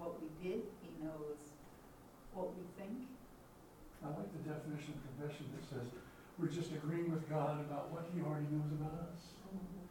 what 0.00 0.16
we 0.16 0.32
did, 0.40 0.64
knows 1.04 1.40
what 2.32 2.56
we 2.56 2.64
think. 2.80 3.04
I 4.00 4.12
like 4.16 4.28
the 4.32 4.44
definition 4.44 4.96
of 4.96 5.00
confession 5.12 5.48
that 5.52 5.64
says, 5.64 5.88
we're 6.36 6.50
just 6.50 6.72
agreeing 6.74 7.12
with 7.12 7.28
God 7.30 7.62
about 7.62 7.94
what 7.94 8.08
he 8.10 8.20
already 8.24 8.48
knows 8.50 8.72
about 8.74 9.06
us. 9.06 9.38
Mm-hmm. 9.48 9.86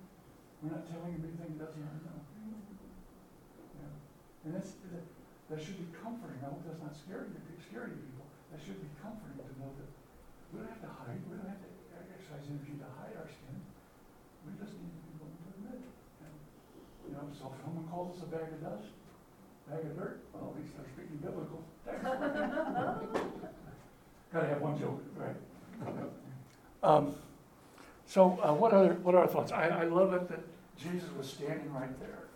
We're 0.62 0.76
not 0.76 0.86
telling 0.90 1.16
him 1.16 1.24
anything 1.24 1.56
he 1.56 1.60
doesn't 1.62 1.80
already 1.80 2.04
know. 2.04 2.20
Mm-hmm. 2.20 3.80
Yeah. 3.80 3.94
And 4.46 4.52
that's, 4.54 4.76
that, 4.92 5.06
that 5.50 5.60
should 5.64 5.80
be 5.80 5.88
comforting. 5.96 6.42
I 6.44 6.52
hope 6.52 6.68
that's 6.68 6.84
not 6.84 6.94
scary 6.94 7.32
to, 7.32 7.40
scary 7.64 7.96
to 7.96 7.98
people. 7.98 8.28
That 8.52 8.60
should 8.60 8.78
be 8.78 8.92
comforting 9.00 9.40
to 9.40 9.54
know 9.58 9.72
that 9.72 9.90
we 10.52 10.62
don't 10.62 10.70
have 10.70 10.84
to 10.84 10.92
hide, 10.94 11.18
we 11.26 11.40
don't 11.40 11.50
have 11.50 11.64
to 11.64 11.72
exercise 11.96 12.44
energy 12.46 12.78
to 12.78 12.90
hide 13.00 13.18
our 13.18 13.26
skin. 13.26 13.58
We 14.46 14.54
just 14.60 14.78
need 14.78 14.94
to 14.94 15.02
be 15.10 15.14
willing 15.18 15.40
to 15.42 15.48
admit 15.58 15.80
it. 15.80 15.96
And, 16.28 16.34
You 17.08 17.12
know, 17.18 17.26
so 17.34 17.50
if 17.50 17.58
someone 17.64 17.88
calls 17.90 18.14
us 18.14 18.28
a 18.28 18.30
bag 18.30 18.52
of 18.52 18.62
dust, 18.62 18.94
dirt, 19.82 20.20
well, 20.34 20.54
at 20.54 20.58
least 20.62 20.74
they're 20.78 20.86
speaking 20.94 21.18
biblical. 21.18 21.64
Gotta 24.34 24.48
have 24.48 24.62
one 24.62 24.78
joke, 24.80 25.02
right? 25.18 25.36
Um, 26.84 27.16
so, 28.06 28.38
uh, 28.44 28.54
what 28.54 28.74
other, 28.74 28.96
what 28.96 29.16
are 29.16 29.20
our 29.20 29.28
thoughts? 29.28 29.54
I, 29.54 29.70
I 29.70 29.84
love 29.86 30.12
it 30.14 30.28
that 30.28 30.42
Jesus 30.78 31.08
was 31.18 31.30
standing 31.30 31.72
right 31.74 31.98
there. 32.02 32.28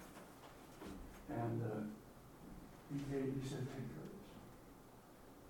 And, 1.28 1.62
uh, 1.62 1.82
he 2.88 2.96
gave, 3.12 3.36
he 3.36 3.44
said, 3.44 3.68
take 3.68 3.84
courage. 3.92 4.24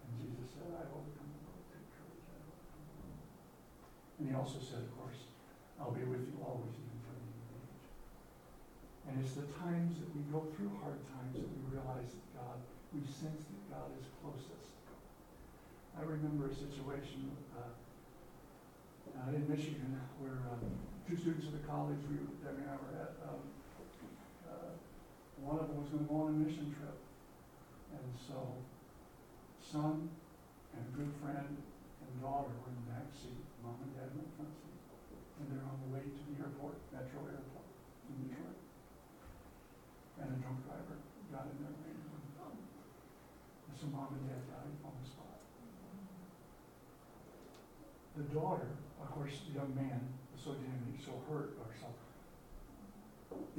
And 0.02 0.10
Jesus 0.18 0.50
said, 0.58 0.74
I've 0.74 0.90
overcome 0.90 1.30
the 1.30 1.46
world, 1.46 1.62
take 1.70 1.86
courage, 1.94 2.26
overcome 2.26 2.90
the 2.90 2.98
world. 3.06 3.22
And 4.18 4.26
he 4.26 4.34
also 4.34 4.58
said, 4.58 4.90
of 4.90 4.98
course, 4.98 5.30
I'll 5.78 5.94
be 5.94 6.02
with 6.02 6.26
you 6.26 6.34
always, 6.42 6.74
even 6.74 6.98
to 6.98 7.14
the 7.14 7.22
end 7.22 7.30
of 7.30 7.38
the 7.38 7.62
age. 7.62 7.78
And 9.08 9.24
it's 9.24 9.40
the 9.40 9.48
times 9.64 9.98
that 10.04 10.10
we 10.12 10.22
go 10.28 10.44
through 10.56 10.72
hard 10.84 11.00
times 11.08 11.40
that 11.40 11.48
we 11.48 11.60
realize 11.72 12.12
that 12.12 12.28
God, 12.36 12.60
we 12.92 13.02
sense 13.08 13.48
that 13.48 13.64
God 13.72 13.90
is 13.96 14.06
closest. 14.20 14.68
I 15.98 16.04
remember 16.04 16.52
a 16.52 16.54
situation, 16.54 17.32
uh, 17.58 17.74
uh, 19.18 19.34
in 19.34 19.48
Michigan 19.50 19.98
where, 20.20 20.38
um, 20.52 20.62
two 21.08 21.16
students 21.16 21.48
of 21.48 21.58
the 21.58 21.66
college, 21.66 21.98
we, 22.12 22.20
Debbie 22.44 22.62
and 22.62 22.70
I 22.70 22.78
were 22.78 22.96
at, 23.00 23.16
um, 23.26 23.42
uh, 24.46 24.72
one 25.42 25.58
of 25.58 25.72
them 25.72 25.80
was 25.82 25.90
gonna 25.90 26.06
go 26.06 26.28
on 26.28 26.36
a 26.36 26.38
mission 26.44 26.70
trip. 26.76 27.00
And 27.96 28.12
so, 28.14 28.60
son 29.64 30.12
and 30.76 30.84
a 30.84 30.94
good 30.94 31.12
friend 31.24 31.58
and 31.58 32.12
daughter 32.22 32.52
were 32.62 32.70
in 32.70 32.78
the 32.84 32.88
back 32.94 33.08
seat, 33.16 33.40
mom 33.64 33.80
and 33.82 33.96
dad 33.96 34.12
in 34.14 34.22
the 34.22 34.32
front 34.36 34.54
seat. 34.60 34.78
And 35.40 35.46
they're 35.50 35.66
on 35.66 35.80
the 35.88 35.90
way 35.96 36.04
to 36.04 36.22
the 36.30 36.36
airport, 36.44 36.78
Metro 36.92 37.24
Airport 37.26 37.68
in 38.12 38.28
Detroit. 38.28 38.60
And 40.22 40.30
a 40.34 40.37
drunk 40.48 40.64
driver 40.64 40.96
got 41.28 41.44
in 41.52 41.60
their 41.60 41.76
way 41.76 41.92
and, 41.92 42.08
and 42.08 43.76
so 43.76 43.92
mom 43.92 44.16
and 44.16 44.24
dad 44.32 44.48
died 44.48 44.72
on 44.80 44.96
the 44.96 45.04
spot. 45.04 45.44
The 48.16 48.24
daughter, 48.32 48.72
of 49.04 49.12
course, 49.12 49.44
the 49.44 49.60
young 49.60 49.76
man 49.76 50.00
was 50.32 50.40
so 50.40 50.56
damaged, 50.56 51.04
so 51.04 51.20
hurt, 51.28 51.60
or 51.60 51.68
so 51.76 51.92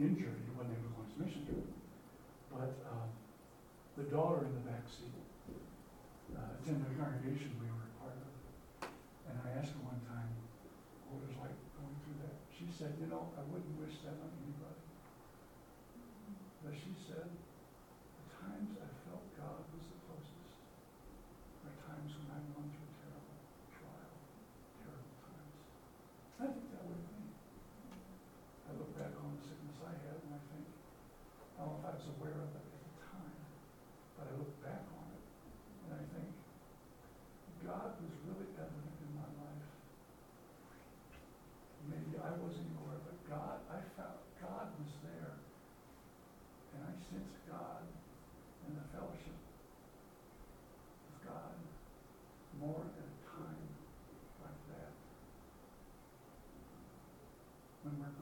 injured, 0.00 0.40
he 0.48 0.50
wasn't 0.56 0.80
able 0.80 0.96
to 0.96 1.04
on 1.04 1.04
his 1.12 1.16
mission 1.20 1.44
trip. 1.44 1.68
But, 2.48 2.72
uh, 2.88 3.04
the 4.00 4.08
daughter 4.08 4.48
in 4.48 4.56
the 4.56 4.64
back 4.64 4.88
seat, 4.88 5.12
uh, 6.32 6.56
attended 6.56 6.88
a 6.88 6.96
congregation 6.96 7.52
we 7.60 7.68
were 7.68 7.92
part 8.00 8.16
of. 8.16 8.32
And 9.28 9.36
I 9.44 9.60
asked 9.60 9.76
her 9.76 9.82
one 9.84 10.00
time 10.08 10.32
what 11.12 11.20
it 11.20 11.36
was 11.36 11.38
like 11.44 11.56
going 11.76 11.98
through 12.06 12.24
that. 12.24 12.38
She 12.48 12.64
said, 12.72 12.96
you 12.96 13.12
know, 13.12 13.28
I 13.36 13.44
wouldn't 13.52 13.67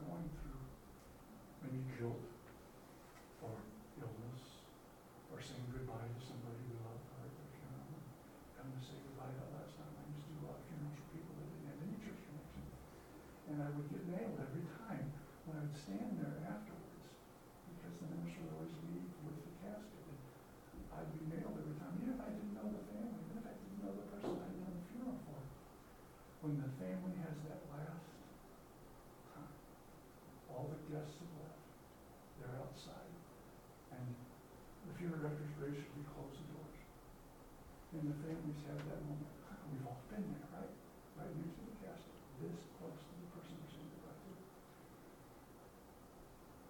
going 0.05 0.29
through 0.37 0.61
maybe 1.65 1.81
guilt 1.97 2.29
or 3.41 3.53
illness 3.97 4.41
or 5.33 5.41
saying 5.41 5.65
goodbye 5.73 6.05
to 6.05 6.21
somebody 6.21 6.61
we 6.69 6.77
love 6.85 7.01
or 7.17 7.25
at 7.25 7.33
the 7.33 7.45
funeral. 7.57 7.97
Having 8.61 8.77
to 8.77 8.83
say 8.85 8.97
goodbye 9.01 9.33
to 9.33 9.45
last 9.57 9.73
time 9.81 9.89
I 9.97 10.05
used 10.13 10.29
to 10.29 10.37
do 10.37 10.37
a 10.45 10.53
lot 10.53 10.61
of 10.61 10.65
funerals 10.69 10.97
for 11.01 11.07
people 11.17 11.33
that 11.41 11.47
didn't 11.49 11.67
have 11.73 11.79
any 11.81 11.97
church 11.97 12.21
connection. 12.29 12.63
And 13.49 13.57
I 13.65 13.67
would 13.73 13.87
get 13.89 14.03
nailed 14.05 14.37
every 14.37 14.65
time 14.85 15.05
when 15.49 15.57
I 15.57 15.61
would 15.65 15.77
stand 15.77 16.21
there 16.21 16.37
after 16.45 16.76
And 38.07 38.15
the 38.15 38.23
families 38.23 38.63
have 38.71 38.79
that 38.87 39.03
moment, 39.03 39.35
we've 39.67 39.83
all 39.83 39.99
been 40.07 40.23
there, 40.31 40.47
right? 40.55 40.71
Right 41.19 41.27
next 41.43 41.59
to 41.59 41.63
the 41.67 41.75
casket, 41.83 42.15
this 42.39 42.55
close 42.79 42.95
to 43.03 43.13
the 43.19 43.27
person 43.35 43.59
we're 43.59 43.67
saying 43.67 43.91
goodbye 43.99 44.15
to. 44.15 44.31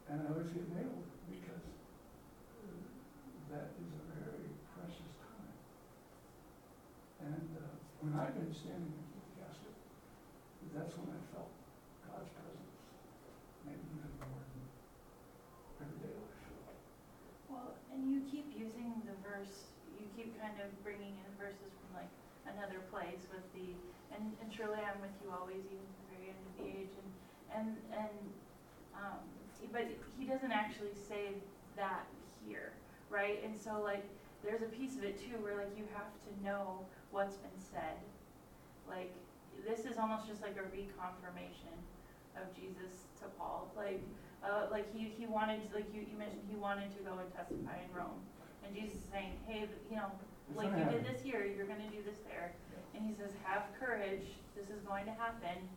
And 0.09 0.17
I 0.17 0.33
always 0.33 0.49
get 0.49 0.65
nailed 0.73 1.05
because 1.29 1.61
uh, 1.61 2.73
that 3.53 3.69
is 3.69 3.85
a 3.85 4.03
very 4.17 4.49
precious 4.73 5.13
time. 5.21 5.53
And 7.21 7.53
uh, 7.53 7.69
when 8.01 8.17
I've 8.17 8.33
been 8.33 8.49
standing 8.49 8.97
next 8.97 9.13
to 9.13 9.21
the 9.21 9.33
casket, 9.38 9.77
that's 10.73 10.97
when 10.97 11.13
I 11.13 11.21
felt 11.38 11.53
God's 12.09 12.33
presence, 12.33 12.73
maybe 13.61 13.85
even 13.93 14.09
more 14.25 14.41
than 14.41 14.65
everyday 15.85 16.17
life. 16.17 16.81
Well, 17.45 17.77
and 17.93 18.09
you 18.09 18.25
keep 18.25 18.49
using 18.57 19.05
the 19.05 19.13
verse, 19.21 19.69
you 19.97 20.05
keep 20.13 20.38
kind 20.38 20.53
of 20.61 20.69
bringing 20.85 21.17
in 21.17 21.29
verses 21.41 21.73
from 21.73 22.05
like 22.05 22.11
another 22.45 22.85
place 22.93 23.25
with 23.33 23.41
the, 23.57 23.73
and, 24.18 24.34
and 24.41 24.49
surely 24.53 24.80
I'm 24.82 24.99
with 25.01 25.13
you 25.24 25.30
always, 25.32 25.61
even 25.70 25.86
to 25.86 25.97
the 26.01 26.09
very 26.18 26.28
end 26.34 26.41
of 26.41 26.53
the 26.57 26.65
age, 26.65 26.93
and, 26.97 27.09
and, 27.53 27.70
and, 27.93 28.15
um, 28.97 29.22
but 29.72 29.86
he 30.18 30.26
doesn't 30.26 30.51
actually 30.51 30.93
say 30.93 31.38
that 31.76 32.05
here, 32.45 32.74
right? 33.09 33.43
And 33.45 33.55
so 33.55 33.82
like, 33.82 34.03
there's 34.43 34.61
a 34.61 34.72
piece 34.72 34.95
of 34.97 35.03
it 35.03 35.18
too, 35.20 35.38
where 35.41 35.55
like 35.57 35.74
you 35.78 35.86
have 35.93 36.09
to 36.26 36.32
know 36.43 36.86
what's 37.11 37.38
been 37.38 37.59
said. 37.59 37.97
Like, 38.88 39.13
this 39.68 39.86
is 39.86 39.97
almost 39.97 40.28
just 40.28 40.41
like 40.41 40.55
a 40.57 40.65
reconfirmation 40.72 41.76
of 42.38 42.47
Jesus 42.55 43.05
to 43.20 43.26
Paul, 43.38 43.70
like, 43.76 44.01
uh, 44.45 44.68
like 44.72 44.86
he, 44.93 45.09
he 45.18 45.26
wanted, 45.26 45.68
to- 45.70 45.76
like 45.76 45.89
you, 45.93 46.05
you 46.05 46.18
mentioned, 46.18 46.45
he 46.49 46.55
wanted 46.55 46.89
to 46.95 47.01
go 47.03 47.18
and 47.18 47.30
testify 47.34 47.82
in 47.84 47.89
Rome. 47.93 48.22
And 48.65 48.76
Jesus 48.76 49.01
is 49.01 49.07
saying, 49.11 49.34
hey, 49.47 49.65
you 49.89 49.95
know, 49.97 50.11
like 50.55 50.70
you 50.78 50.86
did 50.91 51.03
this 51.03 51.20
here, 51.22 51.43
you're 51.43 51.65
gonna 51.68 51.89
do 51.91 51.99
this 52.05 52.20
there. 52.30 52.53
And 52.98 53.06
he 53.06 53.14
says, 53.14 53.30
have 53.45 53.70
courage, 53.80 54.26
this 54.58 54.74
is 54.74 54.82
going 54.82 55.06
to 55.06 55.14
happen. 55.14 55.70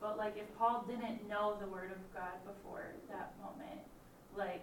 But 0.00 0.18
like 0.18 0.36
if 0.36 0.44
Paul 0.58 0.84
didn't 0.86 1.26
know 1.26 1.56
the 1.58 1.66
word 1.66 1.90
of 1.90 1.98
God 2.12 2.36
before 2.44 2.92
that 3.08 3.32
moment, 3.40 3.80
like 4.36 4.60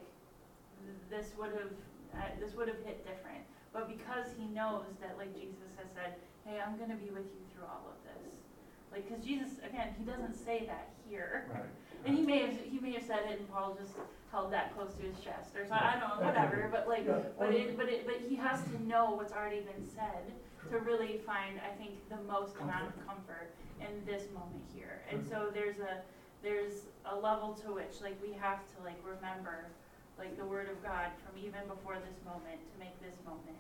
this 1.10 1.34
would 1.40 1.58
have, 1.58 1.74
uh, 2.14 2.30
this 2.40 2.54
would 2.54 2.68
have 2.68 2.78
hit 2.86 3.02
different. 3.02 3.42
But 3.74 3.90
because 3.90 4.30
he 4.38 4.46
knows 4.46 4.86
that 5.02 5.18
like 5.18 5.34
Jesus 5.34 5.74
has 5.82 5.90
said, 5.90 6.14
hey, 6.46 6.62
I'm 6.62 6.78
gonna 6.78 7.02
be 7.02 7.10
with 7.10 7.26
you 7.34 7.42
through 7.50 7.66
all 7.66 7.90
of 7.90 7.98
this. 8.06 8.38
Like, 8.92 9.10
cause 9.10 9.26
Jesus, 9.26 9.58
again, 9.66 9.96
he 9.98 10.06
doesn't 10.06 10.36
say 10.36 10.70
that 10.70 10.94
here. 11.10 11.50
Right. 11.50 11.66
And 12.06 12.16
he 12.16 12.22
may 12.22 12.46
have, 12.46 12.56
he 12.62 12.78
may 12.78 12.94
have 12.94 13.04
said 13.04 13.26
it 13.26 13.40
and 13.40 13.50
Paul 13.50 13.74
just 13.74 13.98
held 14.30 14.54
that 14.54 14.76
close 14.76 14.94
to 14.96 15.02
his 15.02 15.18
chest 15.18 15.56
or 15.58 15.66
something, 15.66 15.74
I 15.82 16.00
don't 16.00 16.22
know, 16.22 16.28
whatever, 16.28 16.70
but 16.72 16.88
like, 16.88 17.06
Yeah, 17.08 17.26
but 17.40 17.56
it, 17.56 17.76
but 17.76 17.90
it, 17.90 18.06
but 18.06 18.22
he 18.30 18.36
has 18.36 18.62
to 18.70 18.84
know 18.86 19.18
what's 19.18 19.34
already 19.34 19.62
been 19.62 19.82
said 19.96 20.30
to 20.72 20.80
really 20.80 21.20
find, 21.26 21.60
I 21.60 21.76
think, 21.76 21.98
the 22.10 22.22
most 22.28 22.56
amount 22.62 22.88
of 22.88 22.96
comfort 23.08 23.52
in 23.82 24.06
this 24.06 24.30
moment 24.34 24.64
here. 24.74 25.02
And 25.12 25.20
mm-hmm. 25.20 25.32
so 25.32 25.50
there's 25.54 25.80
a, 25.80 26.02
there's 26.42 26.88
a 27.06 27.16
level 27.16 27.54
to 27.66 27.74
which, 27.74 28.00
like, 28.02 28.16
we 28.22 28.34
have 28.40 28.64
to, 28.76 28.78
like, 28.84 29.00
remember, 29.04 29.68
like, 30.18 30.38
the 30.38 30.46
word 30.46 30.70
of 30.70 30.82
God 30.84 31.12
from 31.26 31.36
even 31.38 31.68
before 31.68 32.00
this 32.00 32.20
moment 32.24 32.60
to 32.60 32.76
make 32.80 32.96
this 33.04 33.18
moment 33.28 33.60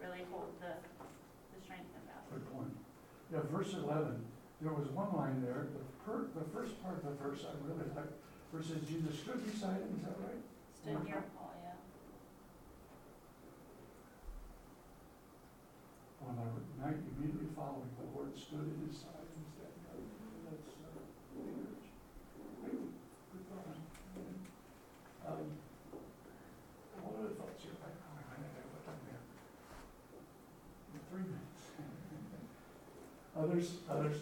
really 0.00 0.24
hold 0.32 0.50
the, 0.58 0.74
the 1.52 1.58
strength 1.62 1.92
of 1.94 2.02
value. 2.08 2.40
Good 2.40 2.46
point. 2.52 2.74
Yeah, 3.32 3.44
verse 3.48 3.72
eleven, 3.72 4.24
there 4.60 4.72
was 4.72 4.88
one 4.92 5.08
line 5.16 5.40
there, 5.40 5.68
the 5.72 5.80
per, 6.04 6.28
the 6.36 6.44
first 6.52 6.76
part 6.82 7.00
of 7.00 7.04
the 7.04 7.16
verse 7.22 7.46
I 7.48 7.52
really 7.64 7.88
like, 7.96 8.12
Verse 8.52 8.68
it 8.68 8.76
says 8.76 8.84
Jesus 8.84 9.16
stood 9.18 9.40
beside 9.48 9.80
him, 9.80 9.96
is 9.96 10.04
that 10.04 10.12
right? 10.20 10.36
Stood 10.76 11.00
near 11.08 11.24
Paul, 11.32 11.56
yeah. 11.64 11.72
On 16.28 16.36
the 16.36 16.84
night 16.84 17.00
immediately 17.16 17.48
the 18.32 18.40
Lord 18.40 18.40
stood 18.40 18.64
at 18.64 18.80
his 18.88 18.96
side 18.96 19.28
and 19.28 19.44
said, 19.52 19.72
that's, 20.48 20.72
uh, 20.80 20.88
encourage. 21.36 21.84
Good 22.64 23.44
thought. 23.52 23.76
Um, 25.28 25.52
what 26.96 27.12
other 27.20 27.34
thoughts 27.36 27.60
here? 27.60 27.76
I, 27.76 27.92
I, 27.92 28.24
I 28.24 28.36
have 28.40 28.72
what 28.72 28.82
time 28.88 29.00
there? 29.04 29.20
Three 31.12 31.28
minutes. 31.28 31.76
Others, 33.36 33.84
others, 33.88 34.16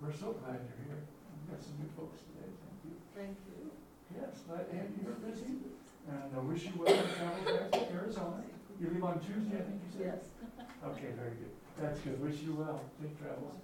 we're 0.00 0.12
so 0.12 0.32
glad 0.40 0.60
you're 0.64 0.80
here. 0.88 1.00
We've 1.04 1.48
got 1.52 1.60
some 1.64 1.76
new 1.80 1.90
folks 1.96 2.20
today, 2.32 2.48
thank 2.48 2.80
you. 2.84 2.92
Thank 3.12 3.36
you. 3.48 3.72
Yes, 4.16 4.40
to 4.48 5.04
you're 5.04 5.20
Busy, 5.20 5.68
and 6.08 6.32
I 6.32 6.40
wish 6.40 6.64
you 6.64 6.72
well 6.76 6.92
in 6.92 7.08
travel 7.16 7.44
back 7.44 7.72
to 7.72 7.92
Arizona. 7.92 8.44
You 8.80 8.88
leave 8.92 9.04
on 9.04 9.20
Tuesday, 9.20 9.56
I 9.56 9.64
think 9.68 9.80
you 9.84 9.90
said? 9.92 10.16
Yes. 10.16 10.24
Okay, 10.84 11.10
very 11.18 11.34
good. 11.34 11.50
That's 11.80 12.00
good. 12.00 12.20
Wish 12.22 12.40
you 12.42 12.54
well. 12.54 12.80
Safe 13.00 13.18
travels. 13.20 13.54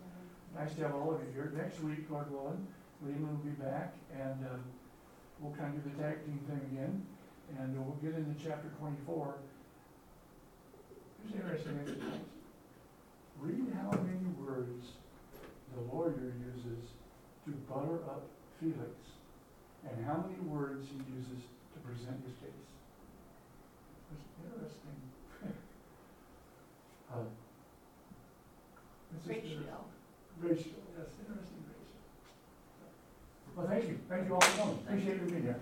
Nice 0.56 0.74
to 0.74 0.82
have 0.82 0.94
all 0.94 1.14
of 1.14 1.20
you 1.20 1.32
here. 1.34 1.52
Next 1.56 1.80
week, 1.80 2.08
Lord 2.10 2.30
willing, 2.30 2.66
Leland 3.02 3.28
will 3.28 3.44
be 3.44 3.50
back 3.50 3.94
and, 4.14 4.44
uh, 4.46 4.58
we'll 5.40 5.54
kind 5.54 5.74
of 5.76 5.82
do 5.82 5.90
the 5.90 6.02
tag 6.02 6.24
team 6.24 6.38
thing 6.46 6.60
again. 6.72 7.06
And 7.58 7.76
we'll 7.76 7.96
get 8.00 8.14
into 8.18 8.34
chapter 8.42 8.68
twenty-four. 8.78 9.34
Here's 11.28 11.34
an 11.34 11.40
interesting 11.40 11.78
exercise. 11.82 12.20
Read 13.38 13.66
how 13.74 13.90
many 13.98 14.24
words 14.40 14.86
the 15.74 15.80
lawyer 15.92 16.32
uses 16.40 16.82
to 17.44 17.50
butter 17.68 18.00
up 18.08 18.24
Felix 18.58 18.96
and 19.84 20.06
how 20.06 20.24
many 20.24 20.40
words 20.48 20.88
he 20.88 20.96
uses 21.14 21.44
to 21.74 21.78
present 21.84 22.16
his 22.24 22.32
case. 22.40 22.64
It's 24.14 24.24
interesting. 24.40 24.98
Uh, 27.12 27.28
it's 29.12 29.12
just 29.12 29.13
Ratio. 29.26 29.60
Ratio, 30.40 30.78
yes, 30.98 31.08
interesting 31.20 31.62
ratio. 31.64 31.88
Well, 33.56 33.66
thank 33.68 33.88
you, 33.88 33.98
thank 34.08 34.28
you 34.28 34.34
all 34.34 34.40
for 34.40 34.58
coming, 34.60 34.78
appreciate 34.86 35.16
you 35.22 35.26
being 35.30 35.42
here. 35.42 35.60